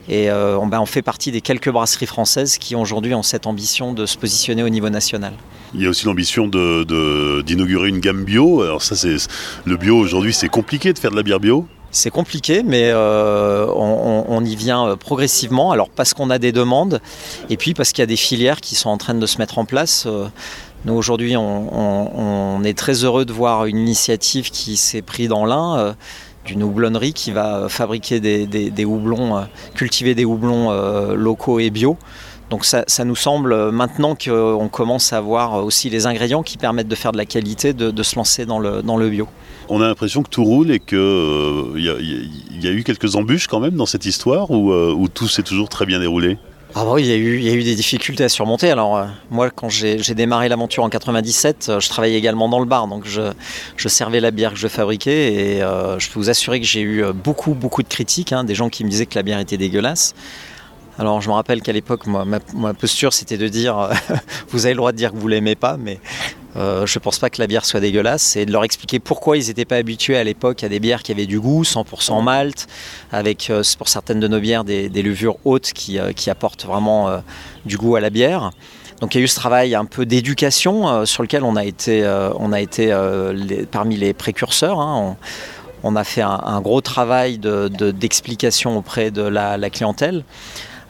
Et 0.08 0.28
ben, 0.28 0.80
on, 0.80 0.86
fait 0.86 1.02
partie 1.02 1.32
des 1.32 1.42
quelques 1.42 1.70
brasseries 1.70 2.06
françaises 2.06 2.58
qui 2.58 2.76
aujourd'hui 2.76 3.16
ont 3.16 3.24
cette 3.24 3.48
ambition 3.48 3.94
de 3.94 4.06
se 4.06 4.18
positionner 4.18 4.62
au 4.62 4.70
niveau 4.70 4.90
national. 4.90 5.34
Il 5.74 5.82
y 5.82 5.86
a 5.86 5.90
aussi 5.90 6.06
l'ambition 6.06 6.48
d'inaugurer 6.48 7.90
une 7.90 8.00
gamme 8.00 8.24
bio. 8.24 8.62
Alors 8.62 8.82
ça, 8.82 8.96
c'est 8.96 9.16
le 9.66 9.78
bio 9.78 9.98
aujourd'hui, 9.98 10.34
c'est 10.34 10.50
compliqué 10.50 10.92
de 10.94 11.00
faire 11.00 11.12
de 11.12 11.16
la 11.16 11.24
bière 11.24 11.40
bio. 11.40 11.66
C'est 11.92 12.10
compliqué, 12.10 12.64
mais 12.64 12.90
euh, 12.94 13.68
on, 13.68 14.46
y 14.46 14.56
vient 14.56 14.88
euh, 14.88 14.96
progressivement. 14.96 15.72
Alors 15.72 15.90
parce 15.90 16.14
qu'on 16.14 16.30
a 16.30 16.40
des 16.40 16.54
demandes, 16.54 17.02
et 17.50 17.58
puis 17.58 17.74
parce 17.74 17.92
qu'il 17.92 18.02
y 18.02 18.04
a 18.04 18.08
des 18.08 18.16
filières 18.16 18.62
qui 18.62 18.76
sont 18.76 18.90
en 18.90 18.98
train 18.98 19.14
de 19.14 19.26
se 19.26 19.38
mettre 19.38 19.58
en 19.58 19.66
place. 19.66 20.06
Euh, 20.08 20.28
nous 20.86 20.94
aujourd'hui, 20.94 21.36
on, 21.38 22.64
est 22.64 22.78
très 22.78 23.04
heureux 23.04 23.26
de 23.26 23.34
voir 23.34 23.66
une 23.66 23.78
initiative 23.78 24.50
qui 24.50 24.78
s'est 24.78 25.02
prise 25.02 25.28
dans 25.28 25.46
l'Ain 25.46 25.96
d'une 26.46 26.64
houblonnerie 26.64 27.14
qui 27.14 27.32
va 27.32 27.70
fabriquer 27.70 28.20
des, 28.20 28.86
houblons, 28.86 29.46
cultiver 29.76 30.16
des 30.16 30.26
houblons 30.26 30.72
locaux 31.14 31.60
et 31.60 31.70
bio. 31.70 31.98
Donc 32.52 32.66
ça, 32.66 32.86
nous 33.06 33.16
semble, 33.16 33.72
maintenant 33.72 34.14
qu'on 34.14 34.70
commence 34.70 35.14
à 35.14 35.22
voir 35.22 35.64
aussi 35.64 35.90
les 35.90 36.06
ingrédients 36.06 36.44
qui 36.44 36.58
permettent 36.58 36.90
de 36.90 36.96
faire 36.96 37.14
de 37.14 37.18
la 37.18 37.26
qualité, 37.26 37.74
de, 37.74 38.04
se 38.04 38.16
lancer 38.16 38.46
dans 38.46 38.60
le 38.60 39.10
bio 39.10 39.28
on 39.70 39.80
a 39.80 39.88
l'impression 39.88 40.22
que 40.22 40.30
tout 40.30 40.44
roule 40.44 40.70
et 40.70 40.80
qu'il 40.80 40.98
euh, 40.98 41.74
y, 41.78 42.68
a 42.68 42.72
eu 42.72 42.84
quelques 42.84 43.16
embûches 43.16 43.48
quand 43.48 43.62
même 43.62 43.76
dans 43.76 43.86
cette 43.86 44.06
histoire 44.06 44.52
ou 44.52 44.74
euh, 44.74 45.08
tout 45.14 45.30
s'est 45.30 45.44
toujours 45.44 45.70
très 45.70 45.86
bien 45.86 46.00
déroulé? 46.00 46.38
Ah 46.74 46.86
bah 46.86 46.92
oui, 46.94 47.04
il 47.04 47.10
y, 47.10 47.12
a 47.12 47.18
eu, 47.18 47.38
il 47.38 47.44
y 47.44 47.50
a 47.50 47.54
eu 47.54 47.64
des 47.64 47.76
difficultés 47.76 48.24
à 48.24 48.30
surmonter. 48.30 48.70
Alors 48.70 48.96
euh, 48.96 49.06
moi, 49.30 49.50
quand 49.50 49.68
j'ai 49.68 49.98
démarré 50.16 50.48
l'aventure 50.48 50.86
en 50.86 50.90
97, 50.90 51.68
euh, 51.68 51.80
je 51.82 51.90
travaillais 51.90 52.18
également 52.18 52.48
dans 52.48 52.60
le 52.60 52.66
bar, 52.66 52.88
donc 52.88 53.06
je, 53.06 53.22
je 53.76 53.88
servais 53.90 54.22
la 54.22 54.32
bière 54.32 54.54
que 54.54 54.60
je 54.60 54.70
fabriquais 54.70 55.34
et 55.34 55.62
euh, 55.62 56.00
je 56.00 56.10
peux 56.10 56.18
vous 56.18 56.30
assurer 56.30 56.62
que 56.62 56.66
j'ai 56.66 56.82
eu 56.82 57.04
beaucoup, 57.14 57.56
beaucoup 57.56 57.84
de 57.84 57.90
critiques, 57.90 58.32
hein, 58.32 58.46
des 58.46 58.56
gens 58.56 58.70
qui 58.70 58.86
me 58.86 58.90
disaient 58.90 59.06
que 59.06 59.16
la 59.16 59.24
bière 59.24 59.40
était 59.40 59.58
dégueulasse. 59.58 60.16
Alors 61.02 61.20
je 61.20 61.30
me 61.30 61.34
rappelle 61.34 61.64
qu'à 61.64 61.72
l'époque, 61.72 62.06
ma, 62.06 62.26
ma, 62.26 62.74
posture, 62.76 63.12
c'était 63.12 63.40
de 63.40 63.48
dire, 63.48 63.90
vous 64.50 64.68
avez 64.68 64.76
le 64.76 64.78
droit 64.78 64.92
de 64.92 64.98
dire 64.98 65.12
que 65.12 65.18
vous 65.18 65.28
l'aimez 65.28 65.56
pas, 65.56 65.76
mais 65.76 66.00
euh, 66.56 66.86
je 66.86 67.00
ne 67.00 67.02
pense 67.02 67.18
pas 67.18 67.32
que 67.32 67.42
la 67.42 67.48
bière 67.48 67.66
soit 67.66 67.80
dégueulasse 67.80 68.36
et 68.36 68.46
de 68.46 68.52
leur 68.52 68.64
expliquer 68.64 69.00
pourquoi 69.00 69.36
ils 69.36 69.48
n'étaient 69.48 69.66
pas 69.66 69.78
habitués 69.78 70.16
à 70.16 70.24
l'époque 70.24 70.64
à 70.64 70.70
des 70.70 70.80
bières 70.80 71.02
qui 71.02 71.12
avaient 71.12 71.26
du 71.26 71.40
goût, 71.40 71.64
100% 71.64 72.24
malt, 72.24 72.68
avec 73.12 73.50
euh, 73.50 73.64
pour 73.80 73.90
certaines 73.90 74.20
de 74.20 74.28
nos 74.28 74.40
bières 74.40 74.64
des, 74.64 74.90
levures 74.90 75.38
hautes 75.44 75.72
qui, 75.74 75.98
euh, 75.98 76.12
apportent 76.28 76.66
vraiment 76.66 77.10
du 77.66 77.78
goût 77.78 77.96
à 77.96 78.00
la 78.00 78.12
bière. 78.12 78.52
Donc 79.00 79.16
il 79.16 79.18
y 79.18 79.22
a 79.22 79.24
eu 79.24 79.28
ce 79.28 79.38
travail 79.38 79.74
un 79.74 79.86
peu 79.86 80.06
d'éducation 80.06 81.04
sur 81.08 81.24
lequel 81.24 81.44
on 81.44 81.56
a 81.56 81.66
été, 81.66 82.08
on 82.38 82.54
a 82.54 82.62
été 82.62 82.96
parmi 83.72 83.98
les 83.98 84.14
précurseurs. 84.14 84.80
Hein. 84.80 85.18
On, 85.82 85.96
a 85.96 86.04
fait 86.04 86.22
un, 86.22 86.62
gros 86.62 86.82
travail 86.82 87.40
d'explication 87.40 88.78
auprès 88.78 89.10
de 89.10 89.24
la 89.24 89.70
clientèle. 89.72 90.24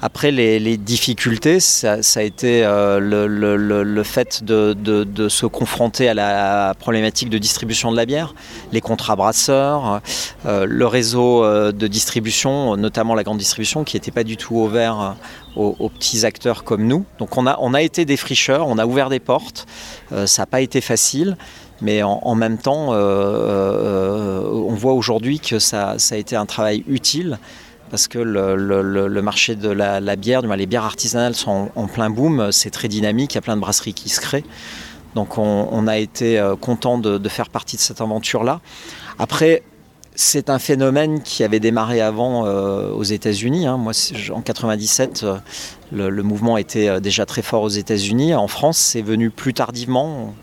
Après, 0.04 0.32
les, 0.32 0.78
difficultés, 0.78 1.60
ça, 1.60 1.98
a 2.16 2.22
été 2.24 2.64
euh, 2.66 3.00
le, 3.00 4.04
fait 4.04 4.44
de, 4.44 5.30
se 5.30 5.46
confronter 5.46 6.10
à 6.10 6.16
la 6.16 6.74
problématique 6.80 7.30
de 7.30 7.38
distribution 7.38 7.92
de 7.92 7.98
la 7.98 8.08
bière, 8.08 8.34
les 8.72 8.82
contrats 8.82 9.16
brasseurs, 9.16 10.02
euh, 10.48 10.66
le 10.68 10.88
réseau 10.88 11.44
euh, 11.44 11.72
de 11.72 11.86
distribution, 11.86 12.76
notamment 12.78 13.14
la 13.14 13.22
grande 13.24 13.38
distribution, 13.38 13.84
qui 13.84 13.96
n'était 13.96 14.10
pas 14.10 14.24
du 14.24 14.38
tout 14.38 14.56
ouvert 14.56 15.18
aux, 15.56 15.90
petits 15.90 16.26
acteurs 16.26 16.64
comme 16.64 16.88
nous. 16.88 17.06
Donc 17.20 17.38
on 17.38 17.46
a, 17.46 17.82
été 17.84 18.04
des 18.06 18.18
fricheurs, 18.18 18.68
on 18.68 18.80
a 18.80 18.88
ouvert 18.88 19.10
des 19.10 19.20
portes, 19.20 19.68
ça 20.26 20.42
n'a 20.42 20.46
pas 20.48 20.62
été 20.62 20.82
facile. 20.82 21.38
Mais 21.84 22.04
en, 22.04 22.36
même 22.36 22.58
temps, 22.60 22.90
on 22.92 24.74
voit 24.74 24.94
aujourd'hui 24.94 25.40
que 25.40 25.60
ça, 25.60 25.96
a 26.12 26.16
été 26.16 26.36
un 26.36 26.46
travail 26.46 26.84
utile 26.88 27.38
parce 27.92 28.08
que 28.08 28.18
le, 28.18 29.22
marché 29.22 29.56
de 29.56 29.70
la, 29.70 30.16
bière, 30.16 30.42
les 30.42 30.66
bières 30.66 30.86
artisanales 30.86 31.36
sont 31.36 31.70
en, 31.76 31.88
plein 31.88 32.10
boom, 32.10 32.52
c'est 32.54 32.72
très 32.72 32.88
dynamique, 32.88 33.34
il 33.34 33.36
y 33.36 33.38
a 33.38 33.42
plein 33.42 33.58
de 33.58 33.62
brasseries 33.62 33.94
qui 33.94 34.08
se 34.08 34.22
créent. 34.22 34.46
Donc 35.14 35.38
on, 35.38 35.88
a 35.88 35.98
été 35.98 36.40
euh, 36.40 36.56
content 36.56 36.98
de, 36.98 37.30
faire 37.30 37.50
partie 37.50 37.76
de 37.76 37.82
cette 37.82 38.00
aventure-là. 38.00 38.62
Après, 39.20 39.64
c'est 40.16 40.50
un 40.50 40.58
phénomène 40.58 41.22
qui 41.22 41.44
avait 41.44 41.60
démarré 41.60 42.00
avant 42.00 42.46
euh, 42.46 42.92
aux 42.92 43.04
États-Unis. 43.04 43.68
Hein. 43.68 43.76
Moi, 43.76 43.92
en 44.34 44.42
97, 44.42 45.24
euh, 45.24 45.38
le, 45.92 46.24
mouvement 46.24 46.58
était 46.58 47.02
déjà 47.02 47.26
très 47.26 47.42
fort 47.42 47.64
aux 47.64 47.70
États-Unis. 47.70 48.34
En 48.34 48.48
France, 48.48 48.78
c'est 48.78 49.02
venu 49.02 49.32
plus 49.32 49.54
tardivement. 49.54 50.34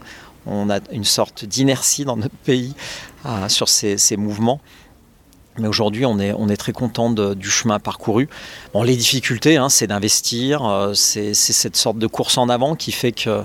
On, 0.44 0.68
a 0.68 0.80
une 0.92 1.04
sorte 1.04 1.46
d'inertie 1.46 2.04
dans 2.04 2.16
notre 2.16 2.36
pays 2.36 2.74
sur 3.48 3.68
ces 3.68 4.16
mouvements. 4.18 4.60
Mais 5.58 5.68
aujourd'hui, 5.68 6.06
on 6.06 6.18
est, 6.18 6.56
très 6.56 6.72
content 6.72 7.10
du 7.10 7.50
chemin 7.50 7.78
parcouru. 7.78 8.28
Bon, 8.72 8.82
les 8.82 8.96
difficultés, 8.96 9.56
hein, 9.56 9.68
c'est 9.68 9.86
d'investir, 9.86 10.64
euh, 10.64 10.94
c'est 10.94 11.34
cette 11.34 11.76
sorte 11.76 11.98
de 11.98 12.06
course 12.06 12.38
en 12.38 12.48
avant 12.48 12.74
qui 12.74 12.92
fait 12.92 13.12
que 13.12 13.44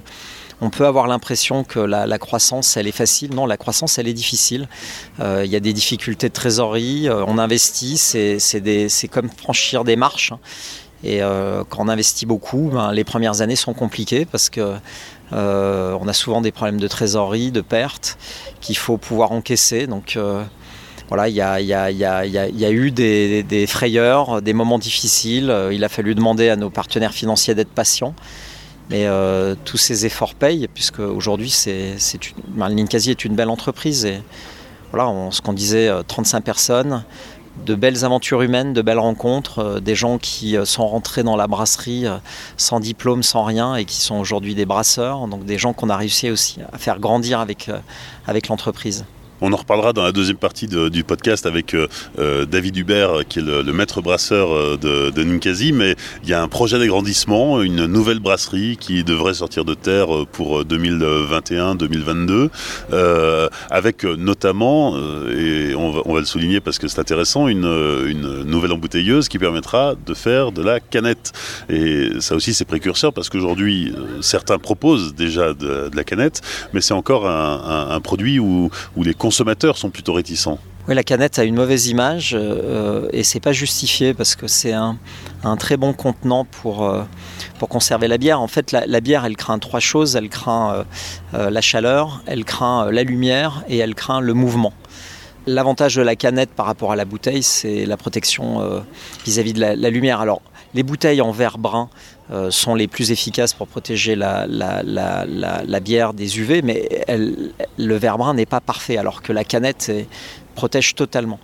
on 0.61 0.69
peut 0.69 0.85
avoir 0.85 1.07
l'impression 1.07 1.65
que 1.65 1.79
la, 1.79 2.17
croissance, 2.19 2.77
elle 2.77 2.87
est 2.87 2.93
facile. 2.93 3.33
Non, 3.33 3.45
la 3.45 3.57
croissance, 3.57 3.97
elle 3.97 4.07
est 4.07 4.13
difficile. 4.13 4.69
Euh, 5.19 5.41
il 5.43 5.51
y 5.51 5.57
a 5.57 5.59
des 5.59 5.73
difficultés 5.73 6.29
de 6.29 6.33
trésorerie, 6.33 7.09
euh, 7.09 7.25
on 7.27 7.37
investit, 7.37 7.97
c'est 7.97 9.07
comme 9.11 9.29
franchir 9.29 9.83
des 9.83 9.97
marches. 9.97 10.31
Hein. 10.31 10.39
Et 11.03 11.19
quand 11.19 11.83
on 11.83 11.89
investit 11.89 12.25
beaucoup, 12.25 12.69
ben, 12.71 12.93
les 12.93 13.03
premières 13.03 13.41
années 13.41 13.57
sont 13.57 13.73
compliquées 13.73 14.25
parce 14.25 14.49
que 14.49 14.75
on 15.31 16.07
a 16.07 16.13
souvent 16.13 16.39
des 16.39 16.53
problèmes 16.53 16.79
de 16.79 16.87
trésorerie, 16.87 17.51
de 17.51 17.59
pertes 17.59 18.17
qu'il 18.61 18.77
faut 18.77 18.97
pouvoir 18.97 19.33
encaisser. 19.33 19.85
Donc 19.85 20.17
voilà, 21.09 21.27
il 21.27 21.35
y 21.35 21.41
a, 21.41 22.71
eu 22.71 22.91
des, 22.91 23.65
frayeurs, 23.67 24.41
des 24.41 24.53
moments 24.53 24.79
difficiles. 24.79 25.49
Euh, 25.49 25.73
il 25.73 25.83
a 25.83 25.89
fallu 25.89 26.15
demander 26.15 26.49
à 26.49 26.55
nos 26.55 26.69
partenaires 26.69 27.13
financiers 27.13 27.55
d'être 27.55 27.69
patients. 27.69 28.15
Mais 28.89 29.05
euh, 29.05 29.55
tous 29.65 29.77
ces 29.77 30.05
efforts 30.05 30.35
payent, 30.35 30.67
puisque 30.73 30.99
aujourd'hui, 30.99 31.49
c'est, 31.49 31.95
Ninkasi 32.55 33.11
est 33.11 33.25
une 33.25 33.35
belle 33.35 33.49
entreprise. 33.49 34.07
Voilà, 34.91 35.11
ce 35.31 35.41
qu'on 35.41 35.53
disait, 35.53 35.89
35 36.07 36.37
euh, 36.37 36.41
personnes, 36.41 37.03
de 37.65 37.75
belles 37.75 38.03
aventures 38.03 38.41
humaines, 38.41 38.73
de 38.73 38.81
belles 38.81 38.99
rencontres, 38.99 39.79
des 39.79 39.95
gens 39.95 40.17
qui 40.17 40.57
sont 40.65 40.87
rentrés 40.87 41.23
dans 41.23 41.35
la 41.35 41.47
brasserie 41.47 42.05
sans 42.57 42.79
diplôme, 42.79 43.23
sans 43.23 43.43
rien, 43.43 43.75
et 43.75 43.85
qui 43.85 44.01
sont 44.01 44.15
aujourd'hui 44.15 44.55
des 44.55 44.65
brasseurs. 44.65 45.27
Donc 45.27 45.45
des 45.45 45.57
gens 45.57 45.73
qu'on 45.73 45.89
a 45.89 45.97
réussi 45.97 46.29
aussi 46.31 46.59
à 46.71 46.77
faire 46.77 46.99
grandir 46.99 47.39
avec 47.39 48.47
l'entreprise. 48.47 49.05
On 49.45 49.51
en 49.51 49.57
reparlera 49.57 49.91
dans 49.91 50.03
la 50.03 50.13
deuxième 50.13 50.37
partie 50.37 50.67
du 50.67 51.03
podcast 51.03 51.45
avec 51.45 51.73
euh, 51.73 51.89
euh, 52.17 52.45
David 52.45 52.77
Hubert, 52.77 53.27
qui 53.27 53.39
est 53.39 53.41
le, 53.41 53.73
maître 53.73 54.01
brasseur 54.01 54.53
euh, 54.53 54.77
de, 55.11 55.21
Ninkasi. 55.21 55.73
Mais 55.73 55.97
il 56.23 56.29
y 56.29 56.33
a 56.33 56.41
un 56.41 56.47
projet 56.47 56.79
d'agrandissement, 56.79 57.61
une 57.61 57.85
nouvelle 57.85 58.19
brasserie 58.19 58.77
qui 58.79 59.03
devrait 59.03 59.33
sortir 59.33 59.65
de 59.65 59.73
terre 59.73 60.07
pour 60.31 60.63
2021-2022, 60.63 62.51
avec 63.69 64.05
notamment, 64.05 64.95
et 65.29 65.75
on 65.75 65.91
va, 65.91 66.19
le 66.21 66.25
souligner 66.25 66.61
parce 66.61 66.79
que 66.79 66.87
c'est 66.87 66.99
intéressant, 67.01 67.49
une, 67.49 68.43
nouvelle 68.45 68.71
embouteilleuse 68.71 69.27
qui 69.27 69.39
permettra 69.39 69.95
de 70.05 70.13
faire 70.13 70.53
de 70.53 70.61
la 70.61 70.79
canette. 70.79 71.33
Et 71.67 72.11
ça 72.21 72.35
aussi, 72.35 72.53
c'est 72.53 72.63
précurseur 72.63 73.11
parce 73.11 73.27
qu'aujourd'hui, 73.27 73.93
certains 74.21 74.57
proposent 74.57 75.13
déjà 75.13 75.53
de, 75.53 75.91
la 75.93 76.05
canette, 76.05 76.39
mais 76.71 76.79
c'est 76.79 76.93
encore 76.93 77.27
un, 77.27 77.99
produit 77.99 78.39
où, 78.39 78.69
où 78.95 79.03
les 79.03 79.13
consommateurs 79.13 79.32
consommateurs 79.33 79.79
sont 79.79 79.89
plutôt 79.89 80.13
réticents. 80.13 80.59
Oui, 80.87 80.93
la 80.93 81.01
canette 81.01 81.39
a 81.39 81.43
une 81.43 81.55
mauvaise 81.55 81.87
image 81.87 82.35
euh, 82.37 83.09
et 83.11 83.23
c'est 83.23 83.39
pas 83.39 83.51
justifié 83.51 84.13
parce 84.13 84.35
que 84.35 84.45
c'est 84.45 84.73
un, 84.73 84.99
très 85.57 85.75
bon 85.75 85.91
contenant 85.91 86.45
pour, 86.45 86.85
euh, 86.85 87.01
pour 87.57 87.67
conserver 87.67 88.07
la 88.07 88.19
bière. 88.19 88.39
En 88.39 88.47
fait, 88.47 88.71
la, 88.71 88.99
bière, 88.99 89.25
elle 89.25 89.35
craint 89.35 89.57
trois 89.57 89.79
choses. 89.79 90.15
Elle 90.15 90.29
craint 90.29 90.85
euh, 91.33 91.49
la 91.49 91.61
chaleur, 91.61 92.21
elle 92.27 92.45
craint 92.45 92.91
la 92.91 93.01
lumière 93.01 93.63
et 93.67 93.79
elle 93.79 93.95
craint 93.95 94.21
le 94.21 94.35
mouvement. 94.35 94.73
L'avantage 95.47 95.95
de 95.95 96.03
la 96.03 96.15
canette 96.15 96.51
par 96.51 96.67
rapport 96.67 96.91
à 96.91 96.95
la 96.95 97.05
bouteille, 97.05 97.41
c'est 97.41 97.87
la 97.87 97.97
protection 97.97 98.83
vis-à-vis 99.25 99.53
de 99.53 99.61
la, 99.61 99.75
la, 99.75 99.89
lumière. 99.89 100.21
Alors, 100.21 100.43
les 100.73 100.83
bouteilles 100.83 101.21
en 101.21 101.31
verre 101.31 101.57
brun 101.57 101.89
euh, 102.31 102.51
sont 102.51 102.75
les 102.75 102.87
plus 102.87 103.11
efficaces 103.11 103.53
pour 103.53 103.67
protéger 103.67 104.15
la, 104.15 104.45
bière 105.81 106.13
des 106.13 106.39
UV, 106.39 106.61
mais 106.61 107.05
le 107.77 107.95
verre 107.95 108.17
brun 108.17 108.33
n'est 108.33 108.45
pas 108.45 108.61
parfait, 108.61 108.97
alors 108.97 109.21
que 109.21 109.33
la 109.33 109.43
canette 109.43 109.91
protège 110.55 110.95
totalement. 110.95 111.39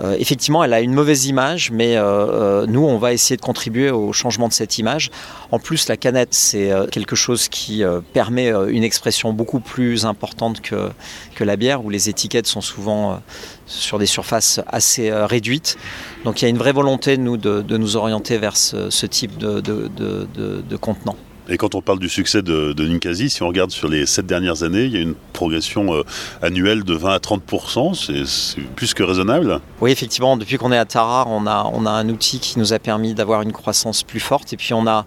Euh, 0.00 0.16
effectivement, 0.18 0.64
elle 0.64 0.72
a 0.72 0.80
une 0.80 0.94
mauvaise 0.94 1.26
image, 1.26 1.70
mais 1.70 1.96
euh, 1.96 2.02
euh, 2.02 2.66
nous, 2.66 2.84
on 2.84 2.98
va 2.98 3.12
essayer 3.12 3.36
de 3.36 3.42
contribuer 3.42 3.90
au 3.90 4.12
changement 4.12 4.48
de 4.48 4.52
cette 4.52 4.78
image. 4.78 5.10
En 5.50 5.58
plus, 5.58 5.88
la 5.88 5.96
canette, 5.96 6.32
c'est 6.32 6.70
quelque 6.90 7.16
chose 7.16 7.48
qui 7.48 7.82
permet 8.12 8.50
une 8.68 8.84
expression 8.84 9.32
beaucoup 9.32 9.60
plus 9.60 10.06
importante 10.06 10.60
que, 10.60 11.44
la 11.44 11.56
bière, 11.56 11.84
où 11.84 11.90
les 11.90 12.08
étiquettes 12.08 12.46
sont 12.46 12.60
souvent 12.60 13.20
sur 13.66 13.98
des 13.98 14.06
surfaces 14.06 14.60
assez 14.66 15.10
réduites. 15.10 15.76
Donc 16.24 16.40
il 16.40 16.44
y 16.44 16.46
a 16.46 16.50
une 16.50 16.58
vraie 16.58 16.72
volonté, 16.72 17.16
nous, 17.16 17.36
de, 17.36 17.76
nous 17.76 17.96
orienter 17.96 18.38
vers 18.38 18.56
ce, 18.56 19.06
type 19.06 19.38
de 19.38 20.76
contenant. 20.76 21.16
Et 21.50 21.56
quand 21.56 21.74
on 21.74 21.82
parle 21.82 21.98
du 21.98 22.08
succès 22.08 22.42
de, 22.42 22.72
Ninkasi, 22.78 23.28
si 23.28 23.42
on 23.42 23.48
regarde 23.48 23.72
sur 23.72 23.88
les 23.88 24.06
sept 24.06 24.24
dernières 24.24 24.62
années, 24.62 24.84
il 24.84 24.92
y 24.92 24.96
a 24.96 25.00
une 25.00 25.14
progression 25.32 25.92
euh, 25.94 26.04
annuelle 26.42 26.84
de 26.84 26.94
20 26.94 27.12
à 27.12 27.18
30% 27.18 28.24
c'est 28.24 28.62
plus 28.76 28.94
que 28.94 29.02
raisonnable. 29.02 29.60
Oui, 29.80 29.90
effectivement, 29.90 30.36
depuis 30.36 30.58
qu'on 30.58 30.70
est 30.70 30.78
à 30.78 30.84
Tarare, 30.84 31.28
on 31.28 31.46
a, 31.46 31.68
on 31.72 31.86
a 31.86 31.90
un 31.90 32.08
outil 32.08 32.38
qui 32.38 32.58
nous 32.58 32.72
a 32.72 32.78
permis 32.78 33.14
d'avoir 33.14 33.42
une 33.42 33.52
croissance 33.52 34.04
plus 34.04 34.20
forte. 34.20 34.52
Et 34.52 34.56
puis 34.56 34.74
on 34.74 34.86
a 34.86 35.06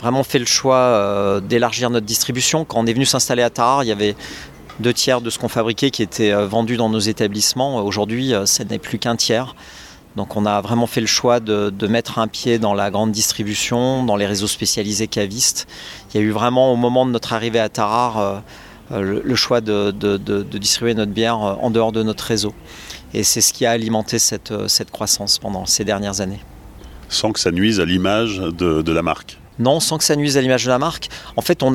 vraiment 0.00 0.24
fait 0.24 0.40
le 0.40 0.46
choix 0.46 0.76
euh, 0.76 1.40
d'élargir 1.40 1.88
notre 1.90 2.06
distribution. 2.06 2.64
Quand 2.64 2.80
on 2.80 2.86
est 2.86 2.92
venu 2.92 3.06
s'installer 3.06 3.42
à 3.42 3.50
Tarare, 3.50 3.84
il 3.84 3.88
y 3.88 3.92
avait 3.92 4.16
deux 4.80 4.92
tiers 4.92 5.20
de 5.20 5.30
ce 5.30 5.38
qu'on 5.38 5.48
fabriquait 5.48 5.90
qui 5.90 6.02
était 6.02 6.32
euh, 6.32 6.46
vendu 6.46 6.76
dans 6.76 6.88
nos 6.88 6.98
établissements. 6.98 7.84
Aujourd'hui, 7.84 8.32
ce 8.44 8.62
n'est 8.64 8.80
plus 8.80 8.98
qu'un 8.98 9.14
tiers. 9.14 9.54
Donc 10.16 10.34
on 10.34 10.46
a 10.46 10.60
vraiment 10.62 10.86
fait 10.86 11.02
le 11.02 11.06
choix 11.06 11.40
de, 11.40 11.86
mettre 11.86 12.18
un 12.18 12.26
pied 12.26 12.58
dans 12.58 12.74
la 12.74 12.90
grande 12.90 13.12
distribution, 13.12 14.02
dans 14.04 14.16
les 14.16 14.26
réseaux 14.26 14.46
spécialisés 14.46 15.08
cavistes. 15.08 15.68
Il 16.10 16.20
y 16.20 16.24
a 16.24 16.26
eu 16.26 16.30
vraiment 16.30 16.72
au 16.72 16.76
moment 16.76 17.04
de 17.04 17.10
notre 17.10 17.34
arrivée 17.34 17.60
à 17.60 17.68
Tarare 17.68 18.18
euh, 18.18 18.38
euh, 18.92 19.20
le, 19.22 19.34
choix 19.34 19.60
de, 19.60 19.90
distribuer 20.58 20.94
notre 20.94 21.12
bière 21.12 21.42
euh, 21.42 21.54
en 21.60 21.70
dehors 21.70 21.92
de 21.92 22.02
notre 22.02 22.24
réseau. 22.24 22.54
Et 23.12 23.24
c'est 23.24 23.42
ce 23.42 23.52
qui 23.52 23.66
a 23.66 23.72
alimenté 23.72 24.18
cette, 24.18 24.52
croissance 24.90 25.38
pendant 25.38 25.66
ces 25.66 25.84
dernières 25.84 26.20
années. 26.20 26.40
Sans 27.08 27.32
que 27.32 27.38
ça 27.38 27.52
nuise 27.52 27.78
à 27.78 27.84
l'image 27.84 28.38
de 28.38 28.92
la 28.92 29.02
marque 29.02 29.38
non, 29.58 29.80
sans 29.80 29.98
que 29.98 30.04
ça 30.04 30.16
nuise 30.16 30.36
à 30.36 30.40
l'image 30.40 30.64
de 30.64 30.68
la 30.70 30.78
marque. 30.78 31.08
En 31.36 31.42
fait, 31.42 31.62
on, 31.62 31.74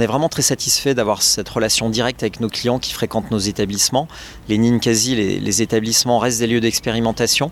est 0.00 0.06
vraiment 0.06 0.28
très 0.28 0.42
satisfait 0.42 0.94
d'avoir 0.94 1.22
cette 1.22 1.48
relation 1.48 1.88
directe 1.90 2.22
avec 2.22 2.40
nos 2.40 2.48
clients 2.48 2.78
qui 2.78 2.92
fréquentent 2.92 3.30
nos 3.30 3.38
établissements. 3.38 4.08
Les 4.48 4.58
Ninkasi, 4.58 5.14
les, 5.14 5.62
établissements 5.62 6.18
restent 6.18 6.40
des 6.40 6.46
lieux 6.46 6.60
d'expérimentation. 6.60 7.50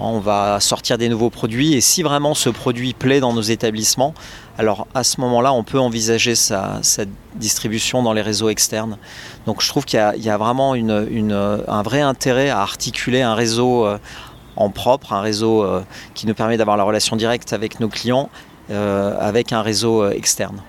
On 0.00 0.20
va 0.20 0.60
sortir 0.60 0.96
des 0.96 1.08
nouveaux 1.08 1.28
produits 1.28 1.74
et 1.74 1.80
si 1.80 2.04
vraiment 2.04 2.34
ce 2.34 2.50
produit 2.50 2.94
plaît 2.94 3.18
dans 3.18 3.32
nos 3.32 3.42
établissements, 3.42 4.14
alors 4.56 4.86
à 4.94 5.02
ce 5.02 5.20
moment-là, 5.20 5.52
on 5.52 5.64
peut 5.64 5.80
envisager 5.80 6.36
sa, 6.36 6.80
distribution 7.34 8.02
dans 8.02 8.12
les 8.12 8.22
réseaux 8.22 8.48
externes. 8.48 8.96
Donc 9.46 9.60
je 9.60 9.68
trouve 9.68 9.84
qu'il 9.84 9.98
y, 9.98 10.30
a 10.30 10.36
vraiment 10.36 10.74
un 10.74 11.82
vrai 11.82 12.00
intérêt 12.00 12.48
à 12.48 12.60
articuler 12.60 13.22
un 13.22 13.34
réseau 13.34 13.86
euh, 13.86 13.98
en 14.58 14.70
propre, 14.70 15.12
un 15.12 15.20
réseau 15.20 15.62
euh, 15.62 15.82
qui 16.14 16.26
nous 16.26 16.34
permet 16.34 16.56
d'avoir 16.56 16.76
la 16.76 16.84
relation 16.84 17.16
directe 17.16 17.52
avec 17.52 17.80
nos 17.80 17.88
clients, 17.88 18.28
avec 18.70 19.52
un 19.52 19.62
réseau 19.62 20.08
externe. 20.10 20.62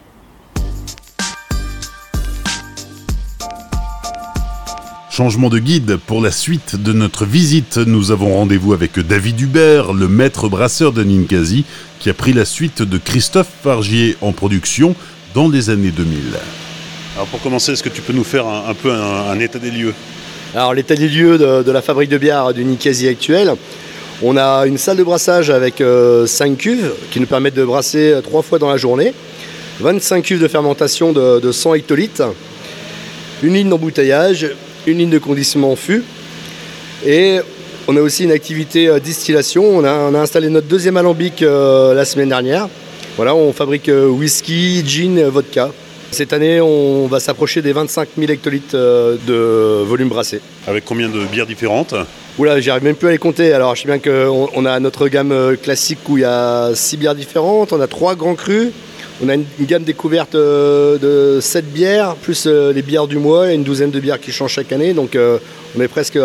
Changement 5.19 5.49
de 5.49 5.59
guide 5.59 5.97
pour 5.97 6.21
la 6.21 6.31
suite 6.31 6.77
de 6.77 6.93
notre 6.93 7.25
visite. 7.25 7.77
Nous 7.77 8.11
avons 8.11 8.35
rendez-vous 8.35 8.71
avec 8.71 8.97
David 8.99 9.41
Hubert, 9.41 9.91
le 9.91 10.07
maître 10.07 10.47
brasseur 10.47 10.93
de 10.93 11.03
Ninkasi, 11.03 11.65
qui 11.99 12.09
a 12.09 12.13
pris 12.13 12.31
la 12.31 12.45
suite 12.45 12.81
de 12.83 12.97
Christophe 12.97 13.49
Fargier 13.61 14.15
en 14.21 14.31
production 14.31 14.95
dans 15.33 15.49
les 15.49 15.69
années 15.69 15.91
2000. 15.91 16.21
Alors 17.15 17.27
pour 17.27 17.41
commencer, 17.41 17.73
est-ce 17.73 17.83
que 17.83 17.89
tu 17.89 18.01
peux 18.01 18.13
nous 18.13 18.23
faire 18.23 18.47
un, 18.47 18.73
peu 18.73 18.93
un, 18.93 19.37
état 19.41 19.59
des 19.59 19.71
lieux? 19.71 19.93
Alors 20.55 20.73
l'état 20.73 20.95
des 20.95 21.09
lieux 21.09 21.37
de, 21.37 21.69
la 21.69 21.81
fabrique 21.81 22.09
de 22.09 22.17
bière 22.17 22.53
du 22.53 22.63
Ninkasi 22.63 23.09
actuelle. 23.09 23.55
On 24.21 24.35
a 24.35 24.65
une 24.65 24.77
salle 24.77 24.97
de 24.97 25.03
brassage 25.03 25.49
avec 25.49 25.75
5 25.77 25.81
euh, 25.81 26.55
cuves 26.57 26.91
qui 27.11 27.19
nous 27.19 27.27
permettent 27.27 27.55
de 27.55 27.63
brasser 27.63 28.15
3 28.21 28.41
fois 28.41 28.59
dans 28.59 28.69
la 28.69 28.77
journée. 28.77 29.13
25 29.79 30.23
cuves 30.23 30.41
de 30.41 30.47
fermentation 30.47 31.13
de, 31.13 31.39
de 31.39 31.51
100 31.51 31.75
hectolitres. 31.75 32.33
Une 33.43 33.53
ligne 33.53 33.69
d'embouteillage, 33.69 34.49
une 34.85 34.97
ligne 34.97 35.09
de 35.09 35.19
conditionnement 35.19 35.75
fût. 35.75 36.03
Et 37.05 37.39
on 37.88 37.95
a 37.95 38.01
aussi 38.01 38.23
une 38.23 38.31
activité 38.31 38.88
euh, 38.88 38.99
distillation. 38.99 39.63
On 39.63 39.83
a, 39.83 40.19
installé 40.19 40.49
notre 40.49 40.67
deuxième 40.67 40.97
alambic 40.97 41.41
euh, 41.41 41.93
la 41.93 42.05
semaine 42.05 42.29
dernière. 42.29 42.67
Voilà, 43.15 43.33
on 43.33 43.51
fabrique 43.51 43.89
euh, 43.89 44.07
whisky, 44.07 44.83
gin, 44.85 45.23
vodka. 45.27 45.71
Cette 46.11 46.33
année, 46.33 46.61
on 46.61 47.07
va 47.07 47.19
s'approcher 47.19 47.61
des 47.61 47.71
25 47.71 48.09
000 48.17 48.31
hectolitres 48.31 48.75
de 48.75 49.83
volume 49.83 50.09
brassé. 50.09 50.39
Avec 50.67 50.85
combien 50.85 51.09
de 51.09 51.25
bières 51.25 51.47
différentes? 51.47 51.95
Oula, 52.38 52.62
j'arrive 52.62 52.83
même 52.83 52.95
plus 52.95 53.09
à 53.09 53.12
les 53.12 53.17
compter. 53.17 53.51
Alors, 53.51 53.75
je 53.75 53.81
sais 53.81 53.88
bien 53.88 54.00
qu'on 54.00 54.65
a 54.65 54.79
notre 54.79 55.07
gamme 55.09 55.57
classique 55.62 56.00
où 56.07 56.17
il 56.17 56.21
y 56.21 56.25
a 56.25 56.71
6 56.74 56.98
bières 56.98 57.15
différentes. 57.15 57.74
On 57.74 57.81
a 57.81 57.88
3 57.88 58.15
grands 58.15 58.36
crus. 58.36 58.71
On 59.21 59.27
a 59.27 59.33
une, 59.33 59.45
gamme 59.62 59.83
découverte 59.83 60.36
euh, 60.36 60.98
de 60.98 61.41
7 61.41 61.74
bières, 61.74 62.15
plus 62.15 62.45
euh, 62.45 62.71
les 62.71 62.81
bières 62.81 63.05
du 63.05 63.17
mois 63.17 63.51
et 63.51 63.55
une 63.55 63.63
douzaine 63.63 63.91
de 63.91 64.00
bières 64.00 64.19
qui 64.19 64.31
changent 64.31 64.53
chaque 64.53 64.71
année. 64.71 64.93
Donc 64.93 65.15
euh, 65.15 65.39
on 65.77 65.81
est 65.81 65.89
presque 65.89 66.17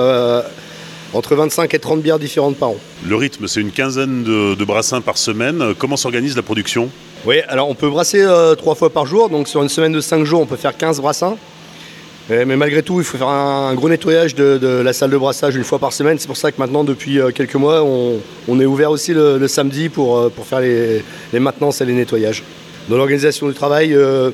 entre 1.13 1.35
25 1.35 1.75
et 1.75 1.79
30 1.81 2.03
bières 2.03 2.21
différentes 2.21 2.57
par 2.57 2.71
an. 2.71 2.77
Le 3.05 3.17
rythme, 3.17 3.49
c'est 3.49 3.61
une 3.61 3.73
quinzaine 3.73 4.23
de, 4.23 4.65
brassins 4.65 5.01
par 5.01 5.19
semaine. 5.19 5.75
Comment 5.77 5.97
s'organise 5.97 6.37
la 6.37 6.43
production? 6.43 6.89
Oui, 7.27 7.41
alors 7.49 7.69
on 7.69 7.75
peut 7.75 7.89
brasser 7.89 8.25
trois 8.59 8.77
fois 8.77 8.91
par 8.91 9.07
jour. 9.07 9.29
Donc 9.29 9.49
sur 9.49 9.63
une 9.63 9.69
semaine 9.69 9.93
de 9.93 10.01
5 10.01 10.25
jours, 10.25 10.41
on 10.41 10.47
peut 10.47 10.57
faire 10.57 10.77
15 10.77 11.01
brassins. 11.01 11.37
Mais 12.31 12.57
malgré 12.57 12.83
tout, 12.83 13.01
il 13.01 13.05
faut 13.05 13.19
faire 13.19 13.29
un, 13.29 13.75
gros 13.75 13.89
nettoyage 13.89 14.35
de, 14.35 14.81
la 14.83 14.93
salle 14.93 15.11
de 15.11 15.19
brassage 15.19 15.57
une 15.57 15.65
fois 15.65 15.79
par 15.79 15.93
semaine. 15.93 16.19
C'est 16.19 16.27
pour 16.27 16.39
ça 16.39 16.51
que 16.53 16.59
maintenant, 16.59 16.85
depuis 16.85 17.19
quelques 17.35 17.55
mois, 17.57 17.85
on, 17.85 18.61
est 18.61 18.65
ouvert 18.65 18.91
aussi 18.91 19.13
le, 19.13 19.47
samedi 19.47 19.89
pour, 19.89 20.31
faire 20.45 20.61
les 20.61 21.41
maintenances 21.41 21.81
et 21.81 21.85
les 21.85 21.93
nettoyages. 21.93 22.43
Dans 22.89 22.99
l'organisation 22.99 23.49
du 23.49 23.55
travail, 23.55 23.95
euh, 23.95 24.31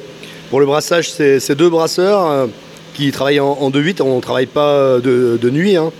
pour 0.50 0.58
le 0.58 0.66
brassage, 0.66 1.10
c'est 1.12 1.54
deux 1.54 1.70
brasseurs 1.70 2.26
euh, 2.28 2.46
qui 2.94 3.12
travaillent 3.12 3.38
en, 3.38 3.70
2-8. 3.70 4.02
On 4.02 4.16
ne 4.16 4.20
travaille 4.20 4.46
pas 4.46 4.70
euh, 4.70 5.38
de, 5.38 5.50
nuit. 5.50 5.76
Hein. 5.76 5.92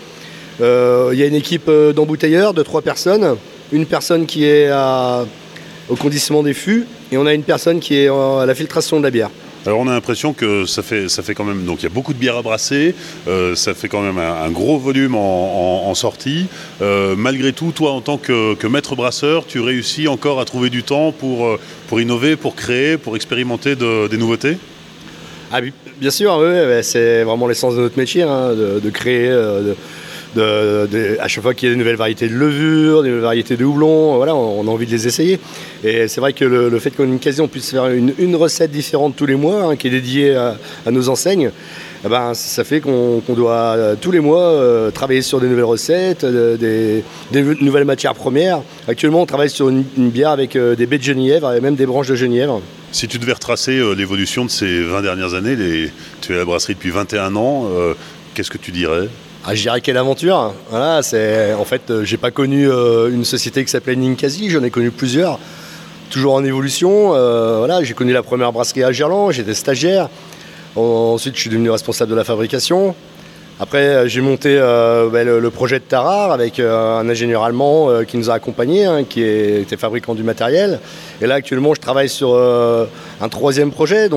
Il 0.59 1.19
y 1.19 1.23
a 1.23 1.27
une 1.27 1.37
équipe 1.37 1.71
d'embouteilleurs 1.95 2.53
de 2.55 2.63
trois 2.65 2.83
personnes. 2.83 3.37
Une 3.73 3.87
personne 3.87 4.27
qui 4.27 4.45
est 4.45 4.69
au 5.89 5.95
conditionnement 5.95 6.43
des 6.43 6.55
fûts 6.55 6.87
et 7.13 7.17
on 7.17 7.25
a 7.25 7.33
une 7.33 7.45
personne 7.45 7.79
qui 7.79 7.97
est 7.97 8.09
à 8.09 8.45
la 8.45 8.55
filtration 8.55 8.99
de 8.99 9.05
la 9.05 9.11
bière. 9.11 9.31
Alors 9.67 9.79
on 9.79 9.89
a 9.89 9.93
l'impression 9.93 10.33
que 10.33 10.65
ça 10.65 10.83
fait, 10.83 11.35
quand 11.35 11.45
même, 11.45 11.67
donc 11.67 11.81
il 11.81 11.83
y 11.83 11.87
a 11.87 11.91
beaucoup 11.91 12.15
de 12.15 12.19
bières 12.19 12.39
à 12.39 12.43
brasser, 12.43 12.95
euh, 13.29 13.55
ça 13.55 13.75
fait 13.75 13.89
quand 13.89 14.01
même 14.01 14.17
un, 14.19 14.51
gros 14.51 14.79
volume 14.79 15.15
en, 15.15 15.95
sortie. 15.95 16.47
Euh, 16.81 17.15
malgré 17.15 17.53
tout, 17.53 17.71
toi 17.73 17.93
en 17.93 18.01
tant 18.01 18.17
que, 18.17 18.67
maître 18.67 18.97
brasseur, 18.97 19.45
tu 19.47 19.61
réussis 19.61 20.09
encore 20.09 20.41
à 20.41 20.47
trouver 20.47 20.71
du 20.71 20.83
temps 20.83 21.13
pour, 21.13 21.47
euh, 21.47 21.59
innover, 22.01 22.37
pour 22.37 22.55
créer, 22.55 22.97
pour 22.97 23.17
expérimenter 23.17 23.77
des 23.77 24.17
nouveautés? 24.17 24.57
Ah, 25.53 25.61
Bien 26.01 26.11
sûr, 26.11 26.39
oui, 26.41 26.83
c'est 26.83 27.25
vraiment 27.25 27.47
l'essence 27.47 27.75
de 27.75 27.81
notre 27.83 27.99
métier, 27.99 28.23
hein, 28.23 28.55
de, 28.55 28.91
créer. 28.91 29.29
À 30.39 31.29
chaque 31.29 31.43
fois 31.43 31.55
qu'il 31.55 31.69
y 31.69 31.71
a 31.71 31.75
des 31.75 31.79
nouvelles 31.79 31.97
variétés 31.97 32.29
de 32.29 32.35
levure, 32.35 33.03
des 33.03 33.09
nouvelles 33.09 33.25
variétés 33.25 33.57
de 33.57 33.65
houblon, 33.65 34.17
voilà, 34.17 34.35
on, 34.35 34.67
a 34.67 34.71
envie 34.71 34.87
de 34.87 34.93
les 34.93 35.07
essayer. 35.07 35.39
Et 35.85 36.09
c'est 36.09 36.21
vrai 36.21 36.33
que 36.33 36.45
le, 36.45 36.79
fait 36.79 36.91
qu'on 36.91 37.13
ait 37.13 37.41
on 37.41 37.49
puisse 37.49 37.71
faire 37.71 37.89
une, 37.89 38.37
recette 38.37 38.71
différente 38.71 39.17
tous 39.17 39.27
les 39.27 39.35
mois, 39.35 39.65
hein, 39.65 39.77
qui 39.77 39.89
est 39.89 39.91
dédiée 39.91 40.37
à, 40.37 40.57
nos 40.91 41.09
enseignes, 41.09 41.51
eh 42.05 42.09
ben, 42.09 42.33
ça 42.35 42.65
fait 42.65 42.81
qu'on 42.81 43.23
doit 43.29 43.75
euh, 43.77 43.95
tous 44.01 44.11
les 44.11 44.21
mois 44.21 44.43
euh, 44.43 44.91
travailler 44.91 45.21
sur 45.21 45.41
des 45.41 45.49
nouvelles 45.49 45.65
recettes, 45.65 46.25
euh, 46.25 47.03
des, 47.33 47.43
nouvelles 47.61 47.85
matières 47.85 48.15
premières. 48.15 48.63
Actuellement, 48.89 49.21
on 49.21 49.27
travaille 49.27 49.51
sur 49.51 49.69
une, 49.69 49.85
bière 49.97 50.31
avec 50.31 50.57
des 50.57 50.87
baies 50.87 50.99
de 50.99 51.03
genièvre 51.03 51.53
et 51.53 51.61
même 51.61 51.75
des 51.75 51.87
branches 51.87 52.09
de 52.09 52.15
genièvre. 52.15 52.63
Si 52.93 53.07
tu 53.07 53.19
devais 53.19 53.35
retracer 53.35 53.81
l'évolution 53.95 54.45
de 54.45 54.51
ces 54.51 54.83
20 54.83 55.03
dernières 55.03 55.35
années, 55.35 55.57
tu 56.21 56.33
es 56.33 56.37
à 56.37 56.39
la 56.39 56.45
brasserie 56.45 56.75
depuis 56.75 56.91
21 56.91 57.37
ans, 57.37 57.69
qu'est-ce 58.35 58.51
que 58.51 58.59
tu 58.59 58.73
dirais? 58.73 59.09
Ah, 59.47 59.55
je 59.55 59.71
quelle 59.79 59.97
aventure. 59.97 60.53
Voilà, 60.69 61.03
c'est 61.03 61.55
en 61.55 61.65
fait, 61.65 61.91
euh, 61.91 62.05
j'ai 62.05 62.19
pas 62.19 62.31
connu 62.31 62.69
euh, 62.69 63.11
une 63.11 63.25
société 63.25 63.65
qui 63.65 63.71
s'appelait 63.71 63.97
Ninkasi, 63.97 64.51
j'en 64.51 64.63
ai 64.63 64.69
connu 64.69 64.91
plusieurs, 64.91 65.39
toujours 66.11 66.35
en 66.35 66.45
évolution. 66.45 67.13
Euh, 67.15 67.81
j'ai 67.83 67.95
connu 67.95 68.13
la 68.13 68.23
première 68.23 68.53
brasserie 68.53 68.85
à 68.85 68.93
Gerland, 68.93 69.31
j'étais 69.33 69.55
stagiaire. 69.55 70.11
Ensuite, 70.77 71.37
je 71.37 71.41
suis 71.41 71.51
devenu 71.51 71.71
responsable 71.71 72.11
de 72.11 72.17
la 72.17 72.25
fabrication. 72.25 72.95
Après, 73.59 74.09
j'ai 74.09 74.21
monté 74.21 74.57
ben, 74.59 75.27
le, 75.27 75.51
projet 75.51 75.79
de 75.79 75.85
Tarare 75.85 76.33
avec 76.33 76.61
un 76.61 77.09
ingénieur 77.09 77.43
allemand 77.43 77.91
qui 78.07 78.17
nous 78.17 78.31
a 78.31 78.35
accompagnés, 78.35 78.85
hein, 78.85 79.05
qui 79.05 79.23
était 79.23 79.77
fabricant 79.77 80.15
du 80.15 80.23
matériel. 80.23 80.81
Et 81.21 81.27
là, 81.27 81.35
actuellement, 81.35 81.75
je 81.75 81.81
travaille 81.81 82.09
sur 82.09 82.35
un 82.37 83.29
troisième 83.29 83.71
projet. 83.71 84.09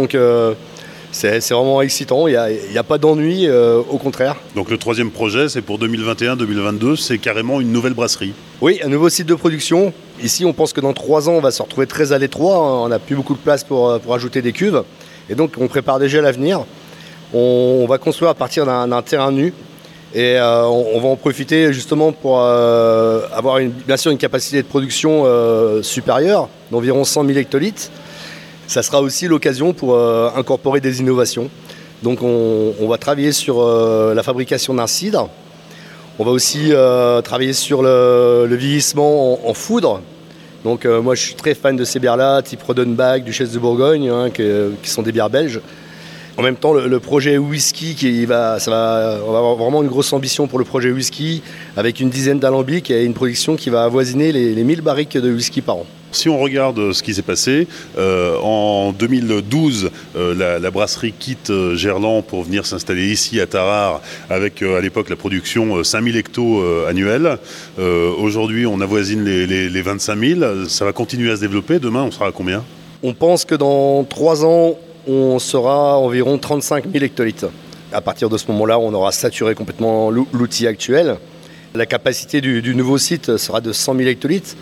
C'est 1.13 1.53
vraiment 1.53 1.81
excitant, 1.81 2.27
il 2.27 2.33
n'y 2.71 2.77
a, 2.77 2.83
pas 2.83 2.97
d'ennui, 2.97 3.47
euh, 3.47 3.81
au 3.89 3.97
contraire. 3.97 4.35
Donc 4.55 4.69
le 4.71 4.77
troisième 4.77 5.11
projet, 5.11 5.47
c'est 5.47 5.61
pour 5.61 5.79
2021-2022, 5.79 6.95
c'est 6.95 7.19
carrément 7.19 7.61
une 7.61 7.71
nouvelle 7.71 7.93
brasserie 7.93 8.33
Oui, 8.61 8.79
un 8.83 8.89
nouveau 8.89 9.09
site 9.09 9.27
de 9.27 9.35
production. 9.35 9.93
Ici, 10.21 10.43
on 10.43 10.53
pense 10.53 10.73
que 10.73 10.81
dans 10.81 10.93
trois 10.93 11.29
ans, 11.29 11.33
on 11.33 11.39
va 11.39 11.51
se 11.51 11.61
retrouver 11.61 11.85
très 11.85 12.13
à 12.13 12.17
l'étroit, 12.17 12.57
hein. 12.57 12.83
on 12.85 12.87
n'a 12.89 12.99
plus 12.99 13.15
beaucoup 13.15 13.35
de 13.35 13.39
place 13.39 13.63
pour, 13.63 13.89
euh, 13.89 13.99
pour 13.99 14.15
ajouter 14.15 14.41
des 14.41 14.53
cuves. 14.53 14.83
Et 15.29 15.35
donc, 15.35 15.53
on 15.59 15.67
prépare 15.67 15.99
déjà 15.99 16.19
l'avenir. 16.19 16.65
On, 17.33 17.85
va 17.87 17.97
construire 17.99 18.31
à 18.31 18.35
partir 18.35 18.65
d'un 18.65 19.01
terrain 19.01 19.31
nu. 19.31 19.53
Et 20.15 20.37
euh, 20.37 20.65
on, 20.65 20.99
va 20.99 21.07
en 21.07 21.15
profiter 21.15 21.73
justement 21.73 22.11
pour 22.11 22.39
avoir 22.39 23.57
une, 23.57 23.71
bien 23.71 23.97
sûr 23.97 24.11
une 24.11 24.19
capacité 24.19 24.61
de 24.61 24.67
production 24.67 25.25
supérieure, 25.81 26.49
d'environ 26.71 27.03
100 27.03 27.25
000 27.25 27.39
hectolitres 27.39 27.89
ça 28.67 28.81
sera 28.81 29.01
aussi 29.01 29.27
l'occasion 29.27 29.73
pour 29.73 29.93
euh, 29.93 30.29
incorporer 30.35 30.79
des 30.79 30.99
innovations. 30.99 31.49
Donc 32.01 32.21
on, 32.21 32.87
va 32.87 32.97
travailler 32.97 33.31
sur 33.31 33.61
euh, 33.61 34.13
la 34.13 34.23
fabrication 34.23 34.73
d'un 34.73 34.87
cidre. 34.87 35.29
On 36.19 36.25
va 36.25 36.31
aussi 36.31 36.69
euh, 36.71 37.21
travailler 37.21 37.53
sur 37.53 37.81
le, 37.81 38.47
vieillissement 38.51 39.47
en, 39.47 39.53
foudre. 39.53 40.01
Donc 40.63 40.85
moi 40.85 41.15
je 41.15 41.21
suis 41.21 41.35
très 41.35 41.55
fan 41.55 41.75
de 41.75 41.83
ces 41.83 41.99
bières-là, 41.99 42.41
type 42.41 42.61
Rodenbach, 42.61 43.21
Duchesse 43.23 43.51
de 43.51 43.59
Bourgogne, 43.59 44.09
hein, 44.09 44.29
qui, 44.29 44.89
sont 44.89 45.01
des 45.01 45.11
bières 45.11 45.29
belges. 45.29 45.59
En 46.37 46.41
même 46.41 46.55
temps, 46.55 46.73
le, 46.73 46.99
projet 46.99 47.37
whisky, 47.37 47.95
qui 47.95 48.25
va, 48.25 48.59
ça 48.59 48.71
va, 48.71 49.19
on 49.25 49.31
va 49.31 49.37
avoir 49.37 49.55
vraiment 49.55 49.83
une 49.83 49.89
grosse 49.89 50.11
ambition 50.13 50.47
pour 50.47 50.59
le 50.59 50.65
projet 50.65 50.91
whisky, 50.91 51.41
avec 51.77 51.99
une 51.99 52.09
dizaine 52.09 52.39
d'alambics 52.39 52.89
et 52.89 53.03
une 53.03 53.13
production 53.13 53.55
qui 53.55 53.69
va 53.69 53.83
avoisiner 53.83 54.31
les, 54.31 54.55
les 54.55 54.63
1000 54.63 54.81
barriques 54.81 55.17
de 55.17 55.31
whisky 55.31 55.61
par 55.61 55.77
an. 55.77 55.85
Si 56.13 56.29
on 56.29 56.37
regarde 56.37 56.93
ce 56.93 57.01
qui 57.01 57.15
s'est 57.15 57.23
passé, 57.23 57.67
euh, 57.97 58.37
en 58.43 58.91
2012, 58.91 59.89
euh, 60.15 60.59
la, 60.59 60.69
brasserie 60.69 61.11
quitte 61.11 61.49
euh, 61.49 61.75
Gerland 61.75 62.23
pour 62.23 62.43
venir 62.43 62.67
s'installer 62.67 63.11
ici 63.11 63.41
à 63.41 63.47
Tarare 63.47 63.99
avec 64.29 64.61
à 64.61 64.79
l'époque 64.79 65.09
la 65.09 65.15
production 65.15 65.83
5000 65.83 66.15
hectos 66.15 66.63
annuels. 66.87 67.39
Aujourd'hui, 67.79 68.67
on 68.67 68.79
avoisine 68.79 69.23
les, 69.23 69.47
les, 69.47 69.81
25 69.81 70.19
000. 70.19 70.65
Ça 70.67 70.85
va 70.85 70.93
continuer 70.93 71.31
à 71.31 71.35
se 71.35 71.41
développer. 71.41 71.79
Demain, 71.79 72.03
on 72.03 72.11
sera 72.11 72.27
à 72.27 72.31
combien? 72.31 72.63
On 73.01 73.13
pense 73.13 73.43
que 73.43 73.55
dans 73.55 74.03
trois 74.03 74.45
ans, 74.45 74.77
on 75.07 75.39
sera 75.39 75.97
environ 75.97 76.37
35 76.37 76.85
000 76.91 77.03
hectolitres. 77.03 77.47
À 77.91 78.01
partir 78.01 78.29
de 78.29 78.37
ce 78.37 78.45
moment-là, 78.51 78.77
on 78.77 78.93
aura 78.93 79.11
saturé 79.11 79.55
complètement 79.55 80.11
l'outil 80.11 80.67
actuel. 80.67 81.17
La 81.73 81.87
capacité 81.87 82.39
du, 82.39 82.61
du 82.61 82.75
nouveau 82.75 82.99
site 82.99 83.37
sera 83.37 83.61
de 83.61 83.73
100 83.73 83.95
000 83.95 84.09
hectolitres. 84.09 84.55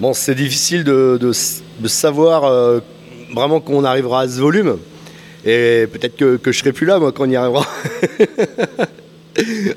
Bon, 0.00 0.12
c'est 0.12 0.34
difficile 0.34 0.82
de, 0.82 1.32
savoir 1.86 2.44
euh, 2.44 2.80
vraiment 3.34 3.60
quand 3.60 3.74
on 3.74 3.84
arrivera 3.84 4.22
à 4.22 4.28
ce 4.28 4.40
volume. 4.40 4.78
Et 5.44 5.86
peut-être 5.92 6.16
que, 6.16 6.36
que 6.36 6.50
je 6.50 6.58
serai 6.58 6.72
plus 6.72 6.86
là, 6.86 6.98
moi, 6.98 7.12
quand 7.12 7.24
on 7.24 7.30
y 7.30 7.36
arrivera. 7.36 7.66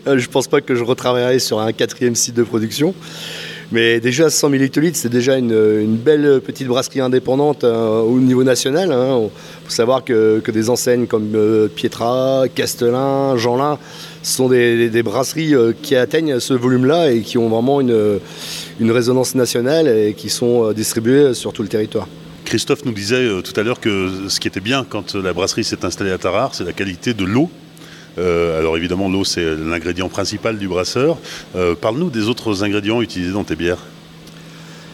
Euh, 0.05 0.19
je 0.19 0.29
pense 0.29 0.47
pas 0.47 0.61
que 0.61 0.75
je 0.75 0.83
retravaillerai 0.83 1.39
sur 1.39 1.59
un 1.59 1.73
quatrième 1.73 2.13
site 2.13 2.35
de 2.35 2.43
production. 2.43 2.93
Mais 3.71 3.99
déjà 3.99 4.29
100 4.29 4.51
000 4.51 4.63
hectolitres, 4.63 4.97
c'est 4.97 5.09
déjà 5.09 5.37
une, 5.37 5.97
belle 5.97 6.41
petite 6.45 6.67
brasserie 6.67 7.01
indépendante 7.01 7.65
euh, 7.65 7.99
au 7.99 8.19
niveau 8.19 8.43
national. 8.43 8.89
Il 8.89 8.93
hein. 8.93 9.29
faut 9.65 9.71
savoir 9.71 10.05
que, 10.05 10.41
des 10.49 10.69
enseignes 10.69 11.05
comme 11.05 11.35
euh, 11.35 11.67
Pietra, 11.67 12.45
Castelin, 12.53 13.35
Jeanlin 13.35 13.77
sont 14.23 14.47
des, 14.47 15.03
brasseries 15.03 15.53
qui 15.81 15.95
atteignent 15.95 16.39
ce 16.39 16.53
volume-là 16.53 17.11
et 17.11 17.21
qui 17.21 17.37
ont 17.37 17.49
vraiment 17.49 17.81
une, 17.81 18.19
une, 18.79 18.91
résonance 18.91 19.35
nationale 19.35 19.87
et 19.87 20.13
qui 20.13 20.29
sont 20.29 20.71
distribuées 20.71 21.33
sur 21.33 21.53
tout 21.53 21.61
le 21.61 21.69
territoire. 21.69 22.07
Christophe 22.45 22.85
nous 22.85 22.93
disait 22.93 23.27
tout 23.41 23.57
à 23.59 23.63
l'heure 23.63 23.79
que 23.79 24.09
ce 24.29 24.39
qui 24.39 24.47
était 24.47 24.61
bien 24.61 24.85
quand 24.89 25.15
la 25.15 25.33
brasserie 25.33 25.63
s'est 25.63 25.83
installée 25.85 26.11
à 26.11 26.17
Tarare, 26.17 26.55
c'est 26.55 26.63
la 26.63 26.73
qualité 26.73 27.13
de 27.13 27.25
l'eau 27.25 27.49
euh, 28.17 28.59
alors 28.59 28.77
évidemment, 28.77 29.09
l'eau, 29.09 29.23
c'est 29.23 29.43
l'ingrédient 29.55 30.09
principal 30.09 30.57
du 30.57 30.67
brasseur. 30.67 31.17
Euh, 31.55 31.75
parle-nous 31.75 32.09
des 32.09 32.27
autres 32.27 32.63
ingrédients 32.63 33.01
utilisés 33.01 33.31
dans 33.31 33.43
tes 33.43 33.55
bières. 33.55 33.83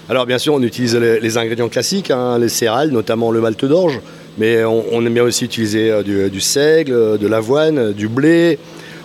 Alors 0.10 0.26
bien 0.26 0.38
sûr, 0.38 0.54
on 0.54 0.62
utilise 0.62 0.96
les, 0.96 1.38
ingrédients 1.38 1.70
classiques, 1.70 2.12
hein, 2.12 2.38
les 2.38 2.50
céréales, 2.50 2.92
notamment 2.92 3.32
le 3.32 3.40
malt 3.40 3.64
d'orge, 3.64 4.02
mais 4.38 4.64
on, 4.66 5.06
aime 5.06 5.14
bien 5.14 5.24
aussi 5.24 5.46
utiliser 5.46 5.90
euh, 5.92 6.30
du, 6.30 6.42
seigle, 6.42 7.18
de 7.18 7.28
l'avoine, 7.28 7.94
du 7.94 8.10
blé. 8.10 8.60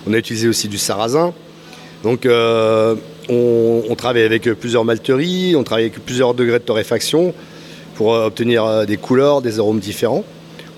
On 0.07 0.13
a 0.13 0.19
utilisé 0.19 0.49
aussi 0.49 0.67
du 0.69 0.79
sarrasin. 0.79 1.33
Donc 2.03 2.27
on, 2.27 3.95
travaille 3.97 4.23
avec 4.23 4.53
plusieurs 4.55 4.85
malteries, 4.85 5.55
on 5.57 5.65
travaille 5.65 5.85
avec 5.85 6.05
plusieurs 6.05 6.35
degrés 6.35 6.59
de 6.59 6.65
torréfaction 6.65 7.35
pour 7.95 8.11
obtenir 8.13 8.87
des 8.87 8.97
couleurs, 8.97 9.43
des 9.43 9.59
arômes 9.59 9.81
différents. 9.81 10.25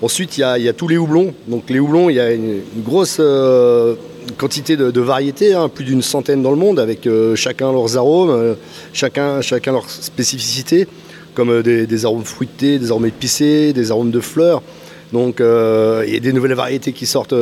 Ensuite, 0.01 0.37
il 0.37 0.41
y, 0.41 0.43
a, 0.43 0.73
tous 0.73 0.87
les 0.87 0.97
houblons. 0.97 1.33
Donc 1.47 1.69
les 1.69 1.79
houblons, 1.79 2.09
il 2.09 2.15
y 2.15 2.19
a 2.19 2.31
une, 2.31 2.61
grosse 2.77 3.17
euh, 3.19 3.93
quantité 4.37 4.75
de, 4.75 4.99
variétés, 4.99 5.53
hein, 5.53 5.69
plus 5.69 5.85
d'une 5.85 6.01
centaine 6.01 6.41
dans 6.41 6.49
le 6.49 6.57
monde, 6.57 6.79
avec 6.79 7.05
euh, 7.05 7.35
chacun 7.35 7.71
leurs 7.71 7.97
arômes, 7.97 8.31
euh, 8.31 8.55
chacun, 8.93 9.41
chacun 9.41 9.73
leurs 9.73 9.89
spécificités, 9.89 10.87
comme 11.35 11.61
des, 11.61 12.05
arômes 12.05 12.25
fruités, 12.25 12.79
des 12.79 12.89
arômes 12.89 13.05
épicés, 13.05 13.73
des 13.73 13.91
arômes 13.91 14.11
de 14.11 14.19
fleurs. 14.19 14.63
Donc 15.13 15.39
il 15.39 16.13
y 16.13 16.15
a 16.15 16.19
des 16.21 16.31
nouvelles 16.31 16.53
variétés 16.53 16.93
qui 16.93 17.05
sortent 17.05 17.35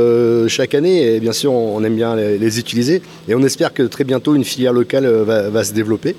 chaque 0.47 0.73
année 0.73 1.15
et 1.15 1.19
bien 1.19 1.33
sûr 1.33 1.53
on 1.53 1.83
aime 1.83 1.95
bien 1.95 2.15
les, 2.15 2.59
utiliser. 2.59 3.03
Et 3.27 3.35
on 3.35 3.43
espère 3.43 3.75
que 3.75 3.83
très 3.83 4.03
bientôt 4.03 4.33
une 4.33 4.43
filière 4.43 4.73
locale 4.73 5.05
va, 5.05 5.49
va 5.49 5.63
se 5.63 5.73
développer. 5.73 6.15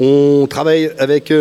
On 0.00 0.48
travaille 0.48 0.90
avec 0.98 1.32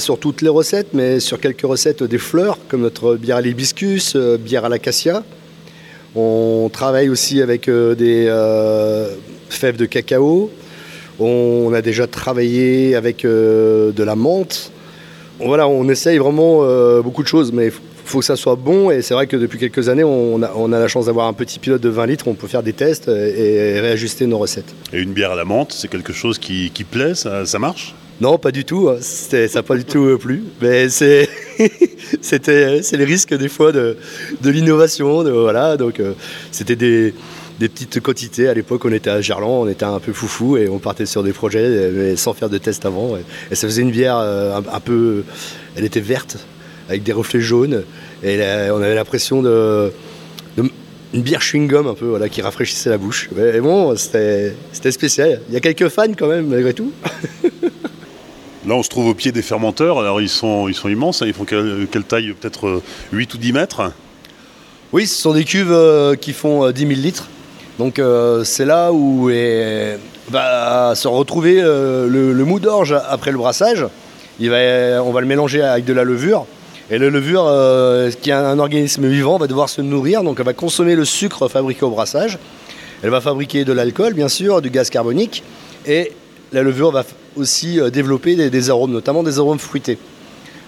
sur 0.00 0.18
toutes 0.18 0.42
les 0.42 0.48
recettes, 0.48 0.88
mais 0.92 1.20
sur 1.20 1.40
quelques 1.40 1.62
recettes 1.62 2.02
des 2.02 2.18
fleurs, 2.18 2.58
comme 2.68 2.82
notre 2.82 3.16
bière 3.16 3.36
à 3.36 3.40
l'hibiscus, 3.40 4.14
euh, 4.16 4.36
bière 4.36 4.64
à 4.64 4.68
l'acacia. 4.68 5.22
On 6.14 6.70
travaille 6.72 7.08
aussi 7.08 7.42
avec 7.42 7.68
euh, 7.68 7.94
des 7.94 8.26
euh, 8.28 9.08
fèves 9.48 9.76
de 9.76 9.86
cacao. 9.86 10.50
On 11.18 11.72
a 11.74 11.82
déjà 11.82 12.06
travaillé 12.06 12.94
avec 12.94 13.24
de 13.24 14.02
la 14.02 14.16
menthe. 14.16 14.72
Voilà, 15.38 15.68
on 15.68 15.88
essaye 15.88 16.18
vraiment 16.18 16.64
beaucoup 17.02 17.22
de 17.22 17.28
choses, 17.28 17.52
mais 17.52 17.66
il 17.66 17.72
faut 18.04 18.18
que 18.18 18.24
ça 18.24 18.34
soit 18.34 18.56
bon. 18.56 18.90
Et 18.90 19.00
c'est 19.00 19.14
vrai 19.14 19.28
que 19.28 19.36
depuis 19.36 19.60
quelques 19.60 19.88
années, 19.88 20.02
on 20.02 20.42
a, 20.42 20.78
la 20.80 20.88
chance 20.88 21.06
d'avoir 21.06 21.28
un 21.28 21.32
petit 21.32 21.60
pilote 21.60 21.80
de 21.80 21.88
20 21.88 22.06
litres. 22.06 22.26
On 22.26 22.34
peut 22.34 22.48
faire 22.48 22.64
des 22.64 22.72
tests 22.72 23.06
et, 23.06 23.78
réajuster 23.78 24.26
nos 24.26 24.38
recettes. 24.38 24.74
Et 24.92 24.98
une 24.98 25.12
bière 25.12 25.30
à 25.30 25.36
la 25.36 25.44
menthe, 25.44 25.70
c'est 25.70 25.86
quelque 25.86 26.12
chose 26.12 26.40
qui, 26.40 26.70
plaît, 26.90 27.14
ça 27.14 27.58
marche? 27.60 27.94
Non, 28.20 28.38
pas 28.38 28.52
du 28.52 28.64
tout. 28.64 28.88
Hein. 28.88 28.98
Ça 29.00 29.46
n'a 29.52 29.62
pas 29.62 29.76
du 29.76 29.84
tout 29.84 30.16
plu. 30.18 30.44
Mais 30.60 30.88
c'est, 30.88 31.28
c'était, 32.20 32.82
c'est 32.82 32.96
les 32.96 33.04
risques 33.04 33.34
des 33.34 33.48
fois 33.48 33.72
de, 33.72 33.96
l'innovation. 34.42 35.22
voilà, 35.22 35.76
donc 35.76 36.00
euh, 36.00 36.12
c'était 36.50 36.76
des, 36.76 37.12
petites 37.58 38.00
quantités. 38.00 38.48
À 38.48 38.54
l'époque, 38.54 38.84
on 38.84 38.92
était 38.92 39.10
à 39.10 39.20
Gerland, 39.20 39.66
on 39.66 39.68
était 39.68 39.84
un 39.84 39.98
peu 39.98 40.12
foufou 40.12 40.56
et 40.56 40.68
on 40.68 40.78
partait 40.78 41.06
sur 41.06 41.22
des 41.22 41.32
projets 41.32 41.90
mais 41.92 42.16
sans 42.16 42.34
faire 42.34 42.48
de 42.48 42.58
test 42.58 42.86
avant. 42.86 43.16
Et, 43.50 43.54
ça 43.54 43.66
faisait 43.66 43.82
une 43.82 43.90
bière 43.90 44.18
euh, 44.18 44.60
un, 44.72 44.80
peu, 44.80 45.24
elle 45.76 45.84
était 45.84 46.00
verte 46.00 46.38
avec 46.88 47.02
des 47.02 47.12
reflets 47.12 47.40
jaunes 47.40 47.82
et 48.22 48.38
on 48.70 48.82
avait 48.82 48.94
l'impression 48.94 49.42
de, 49.42 49.90
une 51.14 51.22
bière 51.22 51.40
chewing-gum 51.40 51.86
un 51.88 51.94
peu 51.94 52.18
qui 52.28 52.42
rafraîchissait 52.42 52.90
la 52.90 52.98
bouche. 52.98 53.30
Mais 53.34 53.60
bon, 53.60 53.96
c'était 53.96 54.54
spécial. 54.72 55.40
Il 55.48 55.54
y 55.54 55.56
a 55.56 55.60
quelques 55.60 55.88
fans 55.88 56.12
quand 56.16 56.28
même 56.28 56.48
malgré 56.48 56.74
tout. 56.74 56.92
Là, 58.66 58.74
on 58.74 58.82
se 58.82 58.88
trouve 58.88 59.08
au 59.08 59.14
pied 59.14 59.30
des 59.30 59.42
fermenteurs. 59.42 59.98
Alors, 59.98 60.22
ils 60.22 60.28
sont, 60.28 60.68
ils 60.68 60.74
sont 60.74 60.88
immenses. 60.88 61.20
Hein. 61.20 61.26
Ils 61.26 61.34
font 61.34 61.44
quelle, 61.44 62.04
taille? 62.08 62.32
Peut-être 62.32 62.82
8 63.12 63.30
euh, 63.30 63.34
ou 63.34 63.38
10 63.38 63.52
mètres? 63.52 63.92
Oui, 64.92 65.06
ce 65.06 65.20
sont 65.20 65.34
des 65.34 65.44
cuves 65.44 65.72
euh, 65.72 66.14
qui 66.14 66.32
font 66.32 66.70
10 66.70 66.84
euh, 66.84 66.88
000 66.88 67.00
litres. 67.00 67.28
Donc, 67.78 68.00
c'est 68.44 68.64
là 68.64 68.92
où 68.92 69.28
va 70.30 70.94
se 70.94 71.08
retrouver 71.08 71.60
le, 71.60 72.44
mou 72.44 72.60
d'orge 72.60 72.96
après 73.08 73.32
le 73.32 73.36
brassage. 73.36 73.84
On 74.40 75.12
va 75.12 75.20
le 75.20 75.26
mélanger 75.26 75.60
avec 75.60 75.84
de 75.84 75.92
la 75.92 76.04
levure. 76.04 76.46
Et 76.90 76.98
la 76.98 77.10
levure, 77.10 77.50
qui 78.22 78.30
est 78.30 78.32
un 78.32 78.60
organisme 78.60 79.08
vivant, 79.08 79.38
va 79.38 79.48
devoir 79.48 79.68
se 79.68 79.80
nourrir. 79.80 80.22
Donc, 80.22 80.36
elle 80.38 80.46
va 80.46 80.52
consommer 80.52 80.94
le 80.94 81.04
sucre 81.04 81.48
fabriqué 81.48 81.84
au 81.84 81.90
brassage. 81.90 82.38
Elle 83.02 83.10
va 83.10 83.20
fabriquer 83.20 83.64
de 83.64 83.72
l'alcool, 83.72 84.14
bien 84.14 84.28
sûr, 84.28 84.62
du 84.62 84.70
gaz 84.70 84.88
carbonique. 84.88 85.42
Et 85.84 86.12
la 86.54 86.62
levure 86.62 86.92
va 86.92 87.04
aussi 87.36 87.80
euh, 87.80 87.90
développer 87.90 88.48
des, 88.48 88.70
arômes, 88.70 88.92
notamment 88.92 89.22
des 89.22 89.38
arômes 89.38 89.58
fruités. 89.58 89.98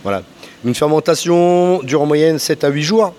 Voilà. 0.02 0.22
Une 0.64 0.74
fermentation 0.74 1.80
dure 1.82 2.02
en 2.02 2.06
moyenne 2.06 2.38
7 2.38 2.64
à 2.64 2.68
8 2.68 2.82
jours. 2.82 3.14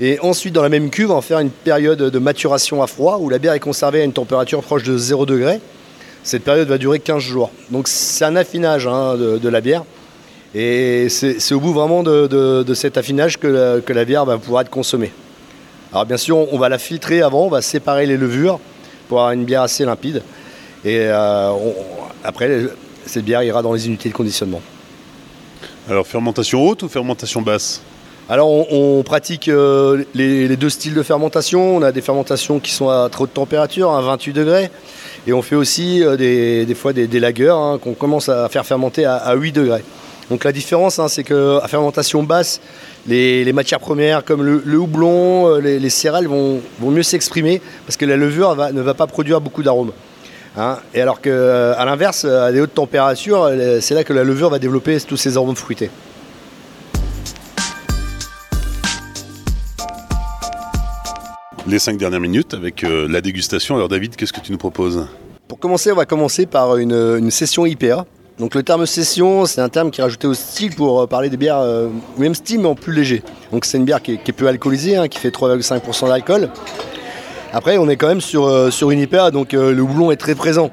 Et 0.00 0.18
ensuite, 0.20 0.54
dans 0.54 0.62
la 0.62 0.68
même 0.68 0.90
cuve, 0.90 1.10
on 1.10 1.16
va 1.16 1.20
faire 1.20 1.38
une 1.38 1.50
période 1.50 1.98
de 1.98 2.18
maturation 2.18 2.82
à 2.82 2.86
froid 2.86 3.18
où 3.20 3.28
la 3.28 3.38
bière 3.38 3.52
est 3.52 3.60
conservée 3.60 4.00
à 4.00 4.04
une 4.04 4.12
température 4.12 4.62
proche 4.62 4.82
de 4.82 4.96
0 4.96 5.26
degré. 5.26 5.60
Cette 6.22 6.44
période 6.44 6.68
va 6.68 6.78
durer 6.78 6.98
15 6.98 7.22
jours. 7.22 7.50
Donc 7.70 7.88
c'est 7.88 8.24
un 8.24 8.36
affinage 8.36 8.86
hein, 8.86 9.16
de, 9.16 9.48
la 9.48 9.60
bière. 9.60 9.84
Et 10.54 11.08
c'est 11.08 11.54
au 11.54 11.60
bout 11.60 11.72
vraiment 11.72 12.02
de, 12.02 12.74
cet 12.74 12.96
affinage 12.96 13.38
que 13.38 13.82
la, 13.86 14.04
bière 14.04 14.24
va 14.24 14.38
pouvoir 14.38 14.62
être 14.62 14.70
consommée. 14.70 15.12
Alors 15.92 16.04
bien 16.04 16.16
sûr, 16.16 16.52
on 16.52 16.58
va 16.58 16.68
la 16.68 16.78
filtrer 16.78 17.22
avant, 17.22 17.44
on 17.44 17.50
va 17.50 17.62
séparer 17.62 18.06
les 18.06 18.16
levures 18.16 18.60
pour 19.08 19.18
avoir 19.18 19.32
une 19.32 19.44
bière 19.44 19.62
assez 19.62 19.84
limpide. 19.84 20.22
Et 20.86 21.00
euh, 21.00 21.50
après, 22.22 22.62
cette 23.06 23.24
bière 23.24 23.42
ira 23.42 23.60
dans 23.60 23.72
les 23.72 23.88
unités 23.88 24.08
de 24.08 24.14
conditionnement. 24.14 24.62
Alors 25.90 26.06
fermentation 26.06 26.64
haute 26.64 26.84
ou 26.84 26.88
fermentation 26.88 27.42
basse? 27.42 27.82
Alors 28.28 28.48
on, 28.72 29.02
pratique 29.02 29.48
euh, 29.48 30.04
les, 30.14 30.56
deux 30.56 30.70
styles 30.70 30.94
de 30.94 31.02
fermentation. 31.02 31.76
On 31.76 31.82
a 31.82 31.90
des 31.90 32.02
fermentations 32.02 32.60
qui 32.60 32.70
sont 32.70 32.88
à 32.88 33.08
trop 33.10 33.26
de 33.26 33.32
température, 33.32 33.90
à 33.90 34.00
28 34.00 34.32
degrés. 34.32 34.70
Et 35.26 35.32
on 35.32 35.42
fait 35.42 35.56
aussi 35.56 36.04
euh, 36.04 36.16
des, 36.16 36.74
fois 36.76 36.92
des, 36.92 37.08
des 37.08 37.18
lagers 37.18 37.50
hein, 37.50 37.80
qu'on 37.82 37.94
commence 37.94 38.28
à 38.28 38.48
faire 38.48 38.64
fermenter 38.64 39.04
à, 39.06 39.34
8 39.34 39.50
degrés. 39.50 39.82
Donc 40.30 40.44
la 40.44 40.52
différence, 40.52 41.00
hein, 41.00 41.08
c'est 41.08 41.24
qu'à 41.24 41.66
fermentation 41.66 42.22
basse, 42.22 42.60
les, 43.08 43.52
matières 43.52 43.80
premières 43.80 44.24
comme 44.24 44.44
le, 44.44 44.78
houblon, 44.78 45.56
les, 45.56 45.90
céréales 45.90 46.28
vont, 46.28 46.60
mieux 46.80 47.02
s'exprimer 47.02 47.60
parce 47.86 47.96
que 47.96 48.04
la 48.04 48.16
levure 48.16 48.54
ne 48.72 48.80
va 48.80 48.94
pas 48.94 49.08
produire 49.08 49.40
beaucoup 49.40 49.64
d'arômes. 49.64 49.90
Hein. 50.58 50.78
et 50.94 51.02
alors 51.02 51.20
qu'à 51.20 51.30
euh, 51.30 51.84
l'inverse, 51.84 52.24
à 52.24 52.50
des 52.50 52.62
hautes 52.62 52.72
températures, 52.72 53.42
euh, 53.42 53.78
c'est 53.82 53.94
là 53.94 54.04
que 54.04 54.14
la 54.14 54.24
levure 54.24 54.48
va 54.48 54.58
développer 54.58 54.98
tous 55.00 55.18
ces 55.18 55.36
arômes 55.36 55.54
fruités. 55.54 55.90
Les 61.66 61.78
cinq 61.78 61.98
dernières 61.98 62.20
minutes 62.20 62.54
avec 62.54 62.84
euh, 62.84 63.06
la 63.06 63.20
dégustation. 63.20 63.74
Alors 63.74 63.88
David, 63.88 64.16
qu'est-ce 64.16 64.32
que 64.32 64.40
tu 64.40 64.50
nous 64.50 64.58
proposes? 64.58 65.06
Pour 65.46 65.58
commencer, 65.58 65.92
on 65.92 65.96
va 65.96 66.06
commencer 66.06 66.46
par 66.46 66.78
une, 66.78 67.30
session 67.30 67.66
IPA. 67.66 68.06
Donc 68.38 68.54
le 68.54 68.62
terme 68.62 68.86
session, 68.86 69.44
c'est 69.44 69.60
un 69.60 69.68
terme 69.68 69.90
qui 69.90 70.00
est 70.00 70.04
rajouté 70.04 70.26
au 70.26 70.34
style 70.34 70.74
pour 70.74 71.06
parler 71.08 71.28
des 71.28 71.36
bières, 71.36 71.62
même 72.18 72.34
style 72.34 72.60
mais 72.60 72.68
en 72.68 72.74
plus 72.74 72.92
léger. 72.92 73.22
Donc 73.50 73.64
c'est 73.64 73.78
une 73.78 73.84
bière 73.84 74.02
qui 74.02 74.12
est, 74.12 74.32
peu 74.32 74.46
alcoolisée, 74.46 74.96
hein, 74.96 75.08
qui 75.08 75.18
fait 75.18 75.30
3,5% 75.30 76.08
d'alcool 76.08 76.50
après, 77.52 77.78
on 77.78 77.88
est 77.88 77.96
quand 77.96 78.08
même 78.08 78.20
sur, 78.20 78.46
euh, 78.46 78.70
sur 78.70 78.90
une 78.90 79.00
IPA, 79.00 79.30
donc 79.30 79.54
euh, 79.54 79.72
le 79.72 79.82
houblon 79.82 80.10
est 80.10 80.16
très 80.16 80.34
présent. 80.34 80.70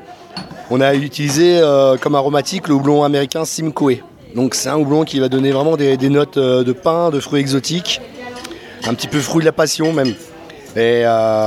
On 0.69 0.81
a 0.81 0.95
utilisé 0.95 1.59
euh, 1.59 1.97
comme 1.97 2.15
aromatique 2.15 2.67
le 2.67 2.73
houblon 2.73 3.03
américain 3.03 3.45
Simcoe. 3.45 3.99
Donc 4.35 4.55
c'est 4.55 4.69
un 4.69 4.77
houblon 4.77 5.03
qui 5.03 5.19
va 5.19 5.29
donner 5.29 5.51
vraiment 5.51 5.77
des, 5.77 5.97
notes 6.09 6.39
de 6.39 6.71
pain, 6.73 7.11
de 7.11 7.19
fruits 7.19 7.41
exotiques, 7.41 8.01
un 8.85 8.95
petit 8.95 9.07
peu 9.07 9.19
fruit 9.19 9.41
de 9.41 9.45
la 9.45 9.51
passion 9.51 9.93
même. 9.93 10.15
Et 10.75 11.03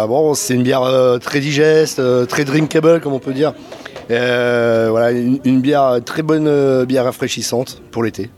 bon, 0.07 0.35
c'est 0.35 0.55
une 0.55 0.63
bière 0.63 1.19
très 1.21 1.41
digeste, 1.41 2.01
très 2.29 2.45
drinkable 2.45 3.01
comme 3.01 3.13
on 3.13 3.19
peut 3.19 3.33
dire. 3.33 3.55
voilà, 4.09 5.11
une, 5.11 5.61
bière 5.61 5.99
très 6.05 6.23
bonne 6.23 6.85
bière 6.85 7.07
rafraîchissante 7.07 7.83
pour 7.91 8.05
l'été. 8.05 8.31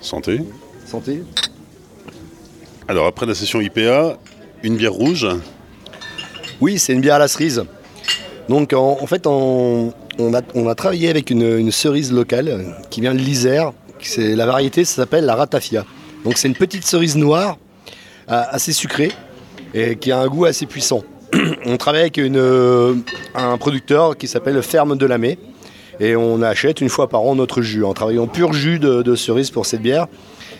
Santé. 0.00 0.40
Santé. 0.84 1.22
Alors 2.88 3.06
après 3.06 3.26
la 3.26 3.36
session 3.36 3.60
IPA, 3.60 4.16
une 4.64 4.76
bière 4.76 4.92
rouge. 4.92 5.28
Oui, 6.60 6.78
c'est 6.78 6.92
une 6.92 7.00
bière 7.00 7.16
à 7.16 7.18
la 7.18 7.28
cerise. 7.28 7.64
Donc 8.48 8.72
en, 8.72 9.06
fait, 9.06 9.26
on, 9.26 9.92
a, 10.32 10.74
travaillé 10.74 11.08
avec 11.08 11.30
une, 11.30 11.70
cerise 11.70 12.12
locale 12.12 12.76
qui 12.90 13.00
vient 13.00 13.14
de 13.14 13.18
l'Isère. 13.18 13.72
La 14.18 14.46
variété 14.46 14.84
s'appelle 14.84 15.24
la 15.24 15.34
ratafia. 15.34 15.84
Donc 16.24 16.36
c'est 16.36 16.48
une 16.48 16.54
petite 16.54 16.84
cerise 16.84 17.16
noire, 17.16 17.58
assez 18.28 18.72
sucrée. 18.72 19.12
et 19.72 19.96
qui 19.96 20.12
a 20.12 20.18
un 20.18 20.26
goût 20.28 20.44
assez 20.44 20.66
puissant. 20.66 21.02
on 21.66 21.76
travaille 21.76 22.02
avec 22.02 22.18
un 22.18 23.58
producteur 23.58 24.16
qui 24.16 24.28
s'appelle 24.28 24.62
Ferme 24.62 24.96
de 24.96 25.06
la 25.06 25.18
et 26.00 26.16
on 26.16 26.42
achète 26.42 26.80
une 26.80 26.88
fois 26.88 27.08
par 27.08 27.22
an 27.22 27.34
notre 27.34 27.62
jus 27.62 27.84
en 27.84 27.94
travaillant 27.94 28.26
pur 28.26 28.52
jus 28.52 28.78
de, 28.78 29.14
cerise 29.14 29.50
pour 29.50 29.64
cette 29.64 29.82
bière 29.82 30.06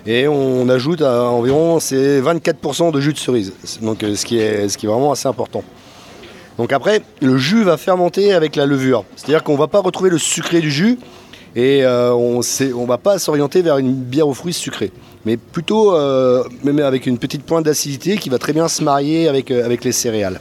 et 0.07 0.29
on 0.29 0.69
ajoute 0.69 1.03
à 1.03 1.25
environ 1.25 1.79
24% 1.79 2.93
de 2.93 3.01
jus 3.01 3.13
de 3.13 3.19
cerise, 3.19 3.53
donc 3.81 4.03
ce 4.03 4.25
qui 4.25 4.39
est 4.39 4.87
vraiment 4.87 5.13
assez 5.13 5.29
important. 5.29 5.65
Donc 6.59 6.73
après, 6.73 7.03
le 7.21 7.37
jus 7.37 7.65
va 7.65 7.77
fermenter 7.77 8.33
avec 8.33 8.57
la 8.57 8.67
levure. 8.67 9.05
C'est-à-dire 9.17 9.43
qu'on 9.43 9.55
ne 9.55 9.59
va 9.59 9.67
pas 9.67 9.81
retrouver 9.81 10.11
le 10.11 10.19
sucré 10.19 10.61
du 10.61 10.71
jus 10.71 10.99
et 11.57 11.85
euh, 11.85 12.13
on 12.13 12.39
ne 12.39 12.87
va 12.87 12.99
pas 12.99 13.19
s'orienter 13.19 13.63
vers 13.63 13.79
une 13.79 13.95
bière 13.95 14.29
aux 14.29 14.35
fruits 14.35 14.53
sucrés. 14.53 14.93
Mais 15.25 15.37
plutôt 15.37 15.95
euh, 15.95 16.45
même 16.63 16.81
avec 16.81 17.07
une 17.07 17.19
petite 17.19 17.45
pointe 17.45 17.65
d'acidité 17.65 18.17
qui 18.17 18.29
va 18.29 18.39
très 18.39 18.53
bien 18.53 18.69
se 18.69 18.83
marier 18.83 19.29
avec, 19.29 19.51
euh, 19.51 19.65
avec 19.65 19.85
les 19.85 19.93
céréales. 19.93 20.41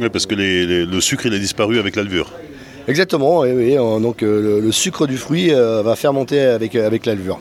Oui, 0.00 0.08
parce 0.10 0.26
que 0.26 0.34
le 0.34 1.00
sucre 1.00 1.26
il 1.26 1.34
a 1.34 1.38
disparu 1.38 1.78
avec 1.78 1.96
la 1.96 2.04
levure. 2.04 2.30
Exactement, 2.86 3.40
oui, 3.40 3.74
donc 3.74 4.22
le, 4.22 4.72
sucre 4.72 5.06
du 5.06 5.18
fruit 5.18 5.50
va 5.50 5.94
fermenter 5.94 6.40
avec, 6.40 6.74
avec 6.74 7.04
la 7.04 7.14
levure. 7.14 7.38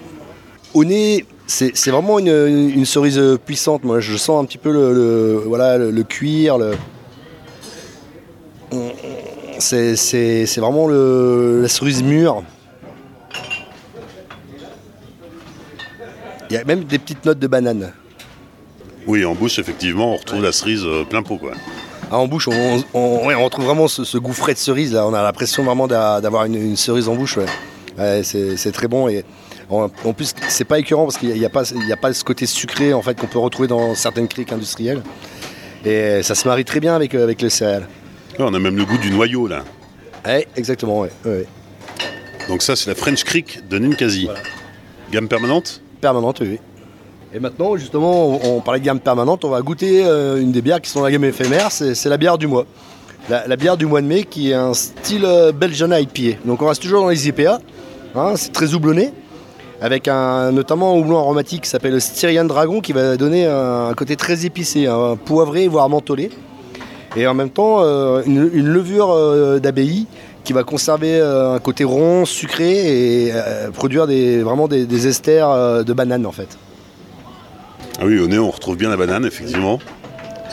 Au 0.73 0.83
nez, 0.83 1.23
c'est 1.45 1.89
vraiment 1.89 2.19
une, 2.19 2.83
cerise 2.83 3.21
puissante. 3.45 3.85
Moi, 3.85 4.01
je 4.01 4.17
sens 4.17 4.43
un 4.43 4.45
petit 4.45 4.57
peu 4.57 4.73
le, 4.73 5.41
voilà, 5.45 5.77
le 5.77 6.03
cuir, 6.03 6.57
le, 6.57 6.71
c'est 9.59 10.45
vraiment 10.57 10.87
la 10.87 11.67
cerise 11.67 12.03
mûre. 12.03 12.43
Il 16.49 16.53
y 16.53 16.57
a 16.57 16.63
même 16.63 16.85
des 16.85 16.97
petites 16.97 17.25
notes 17.25 17.39
de 17.39 17.47
banane. 17.47 17.91
Oui, 19.05 19.25
en 19.25 19.35
bouche, 19.35 19.59
effectivement, 19.59 20.13
on 20.13 20.17
retrouve 20.17 20.41
la 20.41 20.51
cerise 20.51 20.83
euh, 20.85 21.03
plein 21.03 21.21
pot. 21.21 21.37
Quoi. 21.37 21.51
Ah, 22.09 22.17
en 22.17 22.27
bouche, 22.27 22.47
on, 22.47 23.43
retrouve 23.43 23.65
vraiment 23.65 23.87
ce, 23.87 24.17
goût 24.17 24.33
frais 24.33 24.53
de 24.53 24.57
cerise. 24.57 24.93
Là. 24.93 25.05
On 25.07 25.13
a 25.13 25.21
l'impression 25.21 25.63
vraiment 25.63 25.87
d'avoir 25.87 26.45
une, 26.45 26.75
cerise 26.77 27.09
en 27.09 27.15
bouche. 27.15 27.37
c'est 28.23 28.71
très 28.73 28.87
bon. 28.87 29.09
Et 29.09 29.25
en, 29.69 29.89
plus, 29.89 30.33
c'est 30.47 30.65
pas 30.65 30.79
écœurant 30.79 31.03
parce 31.03 31.17
qu'il 31.17 31.33
n'y 31.33 31.45
a, 31.45 31.49
pas, 31.49 31.63
a 31.63 31.97
pas 31.97 32.13
ce 32.13 32.23
côté 32.23 32.45
sucré 32.45 32.93
en 32.93 33.01
fait, 33.01 33.19
qu'on 33.19 33.27
peut 33.27 33.39
retrouver 33.39 33.67
dans 33.67 33.93
certaines 33.95 34.29
criques 34.29 34.53
industrielles. 34.53 35.03
Et 35.85 36.23
ça 36.23 36.35
se 36.35 36.47
marie 36.47 36.65
très 36.65 36.79
bien 36.79 36.95
avec, 36.95 37.13
avec 37.13 37.41
le 37.41 37.49
céréales 37.49 37.87
on 38.39 38.53
a 38.53 38.59
même 38.59 38.77
le 38.77 38.85
goût 38.85 38.97
du 38.97 39.11
noyau 39.11 39.47
là. 39.47 39.63
Exactement, 40.55 41.01
oui. 41.01 41.09
Donc 42.47 42.61
ça, 42.61 42.75
c'est 42.75 42.89
la 42.89 42.95
French 42.95 43.23
Creek 43.23 43.67
de 43.69 43.77
Ninkasi. 43.77 44.29
Gamme 45.11 45.27
permanente 45.27 45.81
Permanente, 46.01 46.39
oui. 46.41 46.59
Et 47.33 47.39
maintenant, 47.39 47.75
justement, 47.75 48.39
on, 48.43 48.61
parlait 48.61 48.79
de 48.79 48.85
gamme 48.85 48.99
permanente, 48.99 49.43
on 49.43 49.49
va 49.49 49.61
goûter 49.61 50.05
euh, 50.05 50.41
une 50.41 50.51
des 50.51 50.61
bières 50.61 50.81
qui 50.81 50.89
sont 50.89 50.99
dans 50.99 51.05
la 51.05 51.11
gamme 51.11 51.25
éphémère, 51.25 51.71
c'est 51.71 52.05
la 52.05 52.17
bière 52.17 52.37
du 52.37 52.47
mois. 52.47 52.65
La, 53.29 53.57
bière 53.57 53.75
du 53.75 53.85
mois 53.85 54.01
de 54.01 54.07
mai 54.07 54.23
qui 54.23 54.51
est 54.51 54.53
un 54.53 54.73
style 54.73 55.25
euh, 55.25 55.51
Belgian 55.51 55.91
IPA. 55.91 56.37
Donc 56.45 56.61
on 56.61 56.67
reste 56.67 56.81
toujours 56.81 57.01
dans 57.01 57.09
les 57.09 57.27
IPA, 57.27 57.59
hein, 58.15 58.33
c'est 58.37 58.53
très 58.53 58.73
houblonné, 58.73 59.11
avec 59.81 60.07
un, 60.07 60.53
notamment 60.53 60.93
un 60.93 60.97
houblon 60.97 61.17
aromatique 61.17 61.63
qui 61.63 61.69
s'appelle 61.69 61.91
le 61.91 61.99
Styrian 61.99 62.45
Dragon 62.45 62.79
qui 62.79 62.93
va 62.93 63.17
donner 63.17 63.45
un, 63.45 63.93
côté 63.93 64.15
très 64.15 64.45
épicé, 64.45 64.87
un 64.87 65.17
poivré, 65.17 65.67
voire 65.67 65.89
mentholé 65.89 66.31
et 67.15 67.27
en 67.27 67.33
même 67.33 67.49
temps 67.49 67.77
euh, 67.81 68.21
une, 68.25 68.67
levure 68.67 69.11
euh, 69.11 69.59
d'abbaye 69.59 70.05
qui 70.43 70.53
va 70.53 70.63
conserver 70.63 71.19
euh, 71.19 71.55
un 71.55 71.59
côté 71.59 71.83
rond, 71.83 72.25
sucré 72.25 73.25
et 73.25 73.33
produire 73.73 74.07
des, 74.07 74.41
vraiment 74.41 74.67
des, 74.67 75.07
esters 75.07 75.83
de 75.83 75.93
banane 75.93 76.25
en 76.25 76.31
fait. 76.31 76.57
Ah 77.99 78.05
oui, 78.05 78.19
au 78.19 78.27
nez 78.27 78.39
on 78.39 78.51
retrouve 78.51 78.77
bien 78.77 78.89
la 78.89 78.97
banane 78.97 79.25
effectivement. 79.25 79.79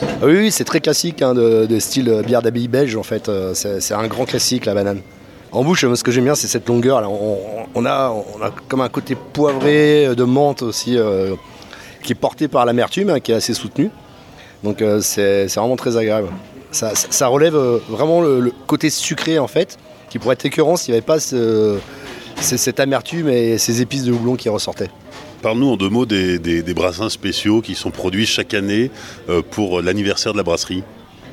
Ah 0.01 0.25
oui, 0.25 0.51
c'est 0.51 0.65
très 0.65 0.81
classique 0.81 1.21
hein, 1.21 1.33
de, 1.33 1.79
style 1.79 2.21
bière 2.25 2.41
d'abbaye 2.41 2.67
belge 2.67 2.95
en 2.95 3.03
fait. 3.03 3.31
C'est 3.53 3.93
un 3.93 4.07
grand 4.07 4.25
classique 4.25 4.65
la 4.65 4.73
banane. 4.73 5.01
En 5.51 5.63
bouche, 5.63 5.85
ce 5.85 6.03
que 6.03 6.11
j'aime 6.11 6.25
bien, 6.25 6.35
c'est 6.35 6.47
cette 6.47 6.67
longueur. 6.67 7.09
On, 7.75 7.85
a, 7.85 8.09
on 8.09 8.43
a 8.43 8.51
comme 8.67 8.81
un 8.81 8.89
côté 8.89 9.15
poivré 9.15 10.13
de 10.13 10.23
menthe 10.25 10.63
aussi, 10.63 10.97
qui 12.03 12.11
est 12.11 12.15
porté 12.15 12.49
par 12.49 12.65
l'amertume, 12.65 13.09
hein, 13.09 13.19
qui 13.21 13.31
est 13.31 13.35
assez 13.35 13.53
soutenu. 13.53 13.89
Donc 14.63 14.83
c'est 15.01 15.47
vraiment 15.47 15.75
très 15.75 15.97
agréable 15.97 16.29
ça, 16.75 17.27
relève 17.27 17.55
euh, 17.55 17.79
vraiment 17.89 18.21
le, 18.21 18.51
côté 18.67 18.89
sucré 18.89 19.39
en 19.39 19.47
fait, 19.47 19.77
qui 20.09 20.19
pourrait 20.19 20.33
être 20.33 20.45
écœurant 20.45 20.75
s'il 20.75 20.93
n'y 20.93 20.97
avait 20.97 21.05
pas 21.05 21.19
cette 21.19 22.79
amertume 22.79 23.29
et 23.29 23.57
ces 23.57 23.81
épices 23.81 24.03
de 24.03 24.11
houblon 24.11 24.35
qui 24.35 24.49
ressortaient. 24.49 24.89
Parle-nous 25.41 25.69
en 25.69 25.77
deux 25.77 25.89
mots 25.89 26.05
des, 26.05 26.63
brassins 26.75 27.09
spéciaux 27.09 27.61
qui 27.61 27.75
sont 27.75 27.91
produits 27.91 28.25
chaque 28.25 28.53
année 28.53 28.91
euh, 29.29 29.41
pour 29.49 29.81
l'anniversaire 29.81 30.33
de 30.33 30.37
la 30.37 30.43
brasserie. 30.43 30.83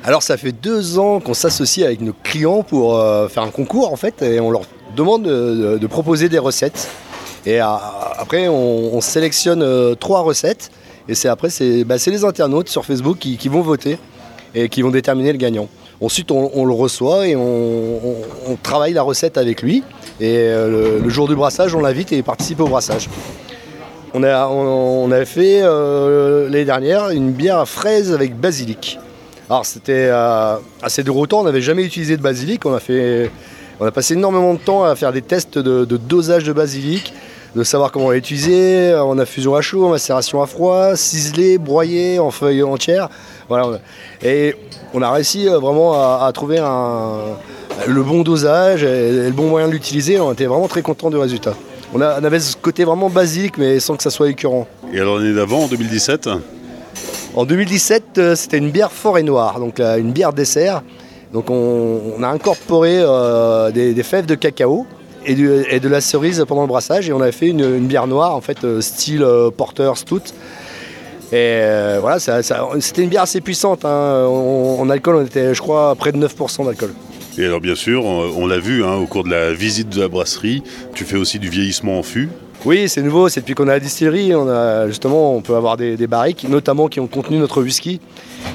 Alors 0.03 0.21
ça 0.21 0.35
fait 0.35 0.51
deux 0.51 0.99
ans 0.99 1.21
qu'on 1.21 1.33
s'associe 1.33 1.85
avec 1.85 2.01
nos 2.01 2.13
clients 2.23 2.63
pour 2.63 2.99
euh, 2.99 3.29
faire 3.29 3.43
un 3.43 3.51
concours 3.51 3.91
en 3.91 3.95
fait 3.95 4.21
et 4.21 4.39
on 4.41 4.51
leur 4.51 4.63
demande 4.95 5.23
de, 5.23 5.87
proposer 5.87 6.29
des 6.29 6.39
recettes. 6.39 6.89
Et 7.45 7.59
après 7.59 8.47
on, 8.47 9.01
sélectionne 9.01 9.95
trois 9.97 10.21
recettes 10.21 10.71
et 11.07 11.15
c'est 11.15 11.27
après 11.27 11.49
c'est 11.49 11.83
bah, 11.83 11.95
les 12.05 12.25
internautes 12.25 12.69
sur 12.69 12.85
Facebook 12.85 13.17
qui 13.17 13.49
vont 13.49 13.61
voter 13.61 13.97
et 14.55 14.69
qui 14.69 14.81
vont 14.81 14.91
déterminer 14.91 15.31
le 15.31 15.37
gagnant. 15.37 15.67
Ensuite, 16.01 16.31
on, 16.31 16.65
le 16.65 16.73
reçoit 16.73 17.27
et 17.27 17.35
on, 17.35 18.57
travaille 18.61 18.93
la 18.93 19.03
recette 19.03 19.37
avec 19.37 19.61
lui. 19.61 19.83
Et 20.19 20.35
euh, 20.37 20.99
le, 21.01 21.09
jour 21.09 21.27
du 21.27 21.35
brassage, 21.35 21.73
on 21.75 21.79
l'invite 21.79 22.11
et 22.11 22.17
il 22.17 22.23
participe 22.23 22.59
au 22.59 22.67
brassage. 22.67 23.09
On 24.13 24.21
a, 24.23 25.25
fait 25.25 25.61
euh, 25.63 26.49
l'année 26.49 26.65
dernière 26.65 27.09
une 27.09 27.31
bière 27.31 27.57
à 27.57 27.65
fraise 27.65 28.11
avec 28.11 28.35
basilic. 28.37 28.99
Alors 29.49 29.65
c'était 29.65 30.09
euh, 30.11 30.57
assez 30.81 31.03
déroutant, 31.03 31.41
on 31.41 31.43
n'avait 31.43 31.61
jamais 31.61 31.83
utilisé 31.83 32.17
de 32.17 32.21
basilic. 32.21 32.65
On 32.65 32.73
a, 32.73 32.79
fait, 32.79 33.31
on 33.79 33.85
a 33.85 33.91
passé 33.91 34.13
énormément 34.13 34.53
de 34.53 34.59
temps 34.59 34.83
à 34.83 34.95
faire 34.95 35.13
des 35.13 35.21
tests 35.21 35.57
de, 35.57 35.85
dosage 35.85 36.43
de 36.43 36.53
basilic, 36.53 37.13
de 37.55 37.63
savoir 37.63 37.91
comment 37.91 38.11
l'utiliser. 38.11 38.95
On 38.95 39.17
a 39.19 39.25
fusion 39.25 39.55
à 39.55 39.61
chaud, 39.61 39.89
macération 39.89 40.41
à 40.41 40.47
froid, 40.47 40.95
ciselé, 40.95 41.57
broyé 41.57 42.19
en 42.19 42.31
feuilles 42.31 42.63
entières. 42.63 43.09
Voilà. 43.49 43.79
Et 44.23 44.55
on 44.93 45.01
a 45.01 45.11
réussi 45.11 45.47
euh, 45.47 45.59
vraiment 45.59 45.93
à, 45.93 46.31
trouver 46.33 46.57
le 47.87 48.03
bon 48.03 48.21
dosage 48.21 48.83
et, 48.83 49.25
le 49.25 49.31
bon 49.31 49.47
moyen 49.47 49.67
de 49.67 49.73
l'utiliser. 49.73 50.19
On 50.19 50.33
était 50.33 50.45
vraiment 50.45 50.67
très 50.67 50.81
content 50.81 51.09
du 51.09 51.17
résultat. 51.17 51.53
On, 51.93 52.01
avait 52.01 52.39
ce 52.39 52.55
côté 52.55 52.85
vraiment 52.85 53.09
basique, 53.09 53.57
mais 53.57 53.79
sans 53.79 53.95
que 53.95 54.03
ça 54.03 54.09
soit 54.09 54.29
écœurant. 54.29 54.67
Et 54.91 54.99
alors 54.99 55.19
l'année 55.19 55.35
d'avant, 55.35 55.65
en 55.65 55.67
2017 55.67 56.27
En 57.35 57.45
2017, 57.45 58.03
euh, 58.17 58.35
c'était 58.35 58.57
une 58.57 58.71
bière 58.71 58.91
forêt 58.91 59.21
noire, 59.21 59.59
donc 59.59 59.79
une 59.79 60.11
bière 60.11 60.33
dessert. 60.33 60.81
Donc 61.33 61.49
on, 61.49 62.21
a 62.21 62.27
incorporé 62.27 62.97
euh, 62.99 63.71
des, 63.71 64.03
fèves 64.03 64.27
de 64.27 64.35
cacao 64.35 64.85
et, 65.25 65.35
de 65.79 65.87
la 65.89 66.01
cerise 66.01 66.43
pendant 66.47 66.61
le 66.61 66.67
brassage 66.67 67.09
et 67.09 67.13
on 67.13 67.21
a 67.21 67.31
fait 67.31 67.47
une, 67.47 67.87
bière 67.87 68.07
noire 68.07 68.35
en 68.35 68.41
fait 68.41 68.59
style 68.81 69.25
porter 69.57 69.91
stout 69.95 70.33
et 71.33 71.61
euh, 71.63 71.97
voilà, 71.99 72.19
c'était 72.19 73.01
une 73.01 73.09
bière 73.09 73.23
assez 73.23 73.41
puissante. 73.41 73.85
Hein. 73.85 74.27
En, 74.27 74.87
alcool, 74.91 75.15
on 75.15 75.25
était, 75.25 75.55
je 75.55 75.61
crois, 75.63 75.95
près 75.95 76.11
de 76.11 76.23
9% 76.23 76.63
d'alcool. 76.63 76.93
Et 77.39 77.45
alors, 77.45 77.59
bien 77.59 77.73
sûr, 77.73 78.05
on, 78.05 78.45
l'a 78.45 78.59
vu 78.59 78.85
hein, 78.85 78.97
au 78.97 79.07
cours 79.07 79.23
de 79.23 79.31
la 79.31 79.51
visite 79.51 79.89
de 79.89 79.99
la 79.99 80.09
brasserie, 80.09 80.61
tu 80.93 81.05
fais 81.05 81.17
aussi 81.17 81.39
du 81.39 81.49
vieillissement 81.49 81.97
en 81.97 82.03
fût. 82.03 82.29
Oui, 82.65 82.87
c'est 82.87 83.01
nouveau, 83.01 83.29
c'est 83.29 83.39
depuis 83.39 83.55
qu'on 83.55 83.67
a 83.67 83.71
la 83.71 83.79
distillerie, 83.79 84.35
on 84.35 84.47
a 84.47 84.87
justement, 84.87 85.35
on 85.35 85.41
peut 85.41 85.55
avoir 85.55 85.75
des, 85.75 85.97
barriques, 86.05 86.47
notamment 86.47 86.87
qui 86.87 86.99
ont 86.99 87.07
contenu 87.07 87.37
notre 87.39 87.63
whisky. 87.63 87.99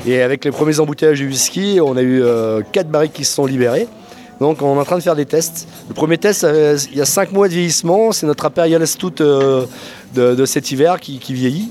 Et 0.07 0.23
avec 0.23 0.45
les 0.45 0.53
premiers 0.53 0.79
embouteillages 0.79 1.19
du 1.19 1.27
whisky, 1.27 1.81
on 1.83 1.97
a 1.97 2.03
eu 2.03 2.23
euh, 2.23 2.61
quatre 2.71 2.89
barriques 2.89 3.13
qui 3.13 3.25
se 3.25 3.35
sont 3.35 3.47
libérées. 3.47 3.89
Donc 4.41 4.63
on 4.63 4.77
est 4.77 4.81
en 4.81 4.85
train 4.85 4.97
de 4.97 5.03
faire 5.03 5.17
des 5.17 5.27
tests. 5.27 5.69
Le 5.89 5.95
premier 5.95 6.19
test, 6.19 6.45
euh, 6.45 6.79
il 6.93 6.99
y 6.99 7.01
a 7.01 7.07
5 7.07 7.33
mois 7.33 7.49
de 7.49 7.55
vieillissement, 7.55 8.13
c'est 8.13 8.27
notre 8.27 8.47
Imperial 8.47 8.87
Stout 8.87 9.15
de, 10.15 10.45
cet 10.47 10.71
hiver 10.71 11.01
qui 11.01 11.33
vieillit. 11.33 11.71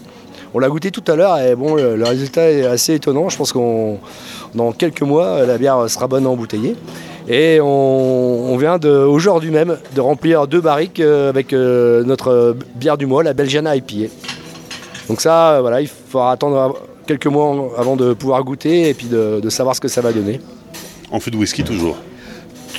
On 0.53 0.59
l'a 0.59 0.69
goûté 0.69 0.91
tout 0.91 1.03
à 1.07 1.15
l'heure 1.15 1.37
et 1.39 1.55
bon, 1.55 1.75
le, 1.75 2.03
résultat 2.03 2.49
est 2.49 2.65
assez 2.65 2.95
étonnant. 2.95 3.29
Je 3.29 3.37
pense 3.37 3.51
qu'on 3.51 3.99
dans 4.55 4.71
quelques 4.71 5.01
mois, 5.01 5.45
la 5.45 5.57
bière 5.57 5.89
sera 5.89 6.07
bonne 6.07 6.25
à 6.25 6.29
embouteiller. 6.29 6.75
Et 7.27 7.59
on, 7.61 8.55
vient 8.57 8.77
de, 8.77 8.89
aujourd'hui 8.89 9.51
même 9.51 9.77
de 9.93 10.01
remplir 10.01 10.47
deux 10.47 10.61
barriques 10.61 11.01
euh, 11.01 11.29
avec 11.29 11.51
euh, 11.51 12.03
notre 12.05 12.55
bière 12.75 12.97
du 12.97 13.05
mois, 13.05 13.21
la 13.21 13.33
Belgiana 13.33 13.75
IPA. 13.75 14.09
Donc 15.09 15.19
ça, 15.19 15.59
voilà, 15.59 15.81
il 15.81 15.87
faudra 15.87 16.31
attendre 16.31 16.81
quelques 17.05 17.27
mois 17.27 17.69
avant 17.77 17.97
de 17.97 18.13
pouvoir 18.13 18.43
goûter 18.43 18.89
et 18.89 18.93
puis 18.93 19.07
de, 19.07 19.49
savoir 19.49 19.75
ce 19.75 19.81
que 19.81 19.89
ça 19.89 19.99
va 19.99 20.13
donner. 20.13 20.39
En 21.11 21.19
fût 21.19 21.31
de 21.31 21.37
whisky 21.37 21.63
toujours 21.63 21.97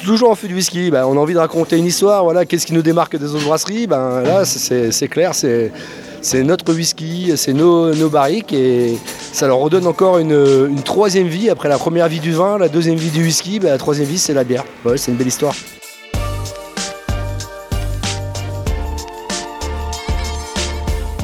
Toujours 0.05 0.31
en 0.31 0.35
fût 0.35 0.49
de 0.49 0.55
whisky, 0.55 0.91
ben, 0.91 1.05
on 1.05 1.17
a 1.17 1.21
envie 1.21 1.35
de 1.35 1.39
raconter 1.39 1.77
une 1.77 1.87
histoire, 1.87 2.25
voilà, 2.25 2.47
qu'est-ce 2.47 2.67
qui 2.67 2.73
nous 2.73 2.83
démarque 2.83 3.17
des 3.17 3.35
autres 3.35 3.45
brasseries 3.45 3.87
ben, 3.87 4.23
Là, 4.23 4.45
c'est 4.45 5.09
clair, 5.09 5.33
c'est 5.35 6.43
notre 6.43 6.73
whisky, 6.73 7.33
c'est 7.37 7.53
nos, 7.53 8.09
barriques 8.09 8.53
et 8.53 8.97
ça 9.33 9.47
leur 9.47 9.59
redonne 9.59 9.87
encore 9.87 10.19
une, 10.19 10.83
troisième 10.85 11.29
vie 11.29 11.51
après 11.51 11.69
la 11.69 11.79
première 11.79 12.09
vie 12.09 12.21
du 12.21 12.33
vin, 12.33 12.59
la 12.59 12.69
deuxième 12.69 12.97
vie 12.97 13.11
du 13.11 13.23
whisky, 13.23 13.59
bah, 13.59 13.71
la 13.71 13.79
troisième 13.79 14.07
vie 14.07 14.19
c'est 14.19 14.35
la 14.35 14.45
bière. 14.45 14.65
c'est 14.97 15.11
une 15.11 15.17
belle 15.17 15.29
histoire. 15.29 15.55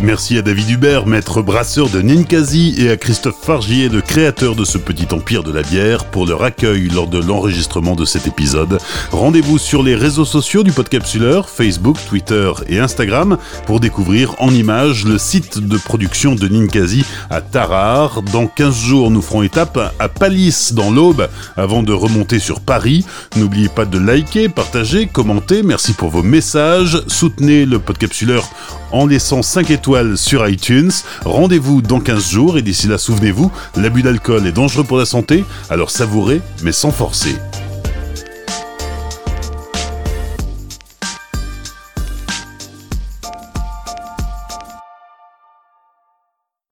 Merci 0.05 0.37
à 0.37 0.43
David 0.43 0.69
Hubert, 0.69 1.07
maître 1.07 1.41
brasseur 1.41 1.89
de 1.89 2.03
Ninkasi, 2.03 2.75
et 2.77 2.91
à 2.91 2.99
Christophe 2.99 3.41
Fargier, 3.41 3.89
le 3.89 4.03
créateur 4.03 4.55
de 4.55 4.63
ce 4.67 4.77
petit 4.77 5.07
empire 5.15 5.43
de 5.43 5.51
la 5.51 5.63
bière, 5.63 6.05
pour 6.05 6.27
leur 6.27 6.45
accueil 6.45 6.91
lors 6.91 7.07
de 7.07 7.19
l'enregistrement 7.19 7.97
de 7.97 8.05
cet 8.05 8.27
épisode. 8.27 8.79
Rendez-vous 9.13 9.57
sur 9.57 9.83
les 9.83 9.95
réseaux 9.95 10.27
sociaux 10.27 10.63
du 10.63 10.73
Podcapsuleur, 10.73 11.49
Facebook, 11.49 11.97
Twitter 12.07 12.53
et 12.69 12.81
Instagram, 12.81 13.39
pour 13.67 13.81
découvrir 13.81 14.35
en 14.41 14.53
images 14.53 15.07
le 15.07 15.17
site 15.17 15.59
de 15.59 15.79
production 15.79 16.35
de 16.35 16.49
Ninkasi 16.49 17.07
à 17.31 17.41
Tarare. 17.41 18.21
Dans 18.31 18.47
15 18.47 18.77
jours, 18.77 19.11
nous 19.11 19.23
ferons 19.23 19.43
étape 19.43 19.95
à 19.99 20.09
Palis 20.11 20.73
dans 20.75 20.91
l'Aube, 20.91 21.31
avant 21.57 21.83
de 21.83 21.95
remonter 21.95 22.41
sur 22.41 22.61
Paris. 22.61 23.07
N'oubliez 23.37 23.71
pas 23.71 23.87
de 23.87 23.99
liker, 23.99 24.51
partager, 24.51 25.07
commenter. 25.07 25.63
Merci 25.63 25.95
pour 25.95 26.11
vos 26.11 26.23
messages. 26.23 27.03
Soutenez 27.07 27.65
le 27.65 27.79
Podcapsuleur 27.79 28.45
en 28.95 29.07
laissant 29.07 29.43
5 29.43 29.71
étoiles 29.71 30.17
sur 30.17 30.49
iTunes. 30.49 30.93
Rendez-vous 31.25 31.83
dans 31.83 32.01
15 32.01 32.31
jours 32.31 32.59
et 32.59 32.63
d'ici 32.63 32.87
là, 32.87 32.97
souvenez-vous, 32.97 33.51
l'abus 33.77 34.03
d'alcool 34.03 34.47
est 34.47 34.53
dangereux 34.53 34.85
pour 34.85 34.99
la 34.99 35.05
santé, 35.05 35.45
alors 35.69 35.91
savourez 35.91 36.41
mais 36.63 36.73
sans 36.73 36.93
forcer. 36.93 37.35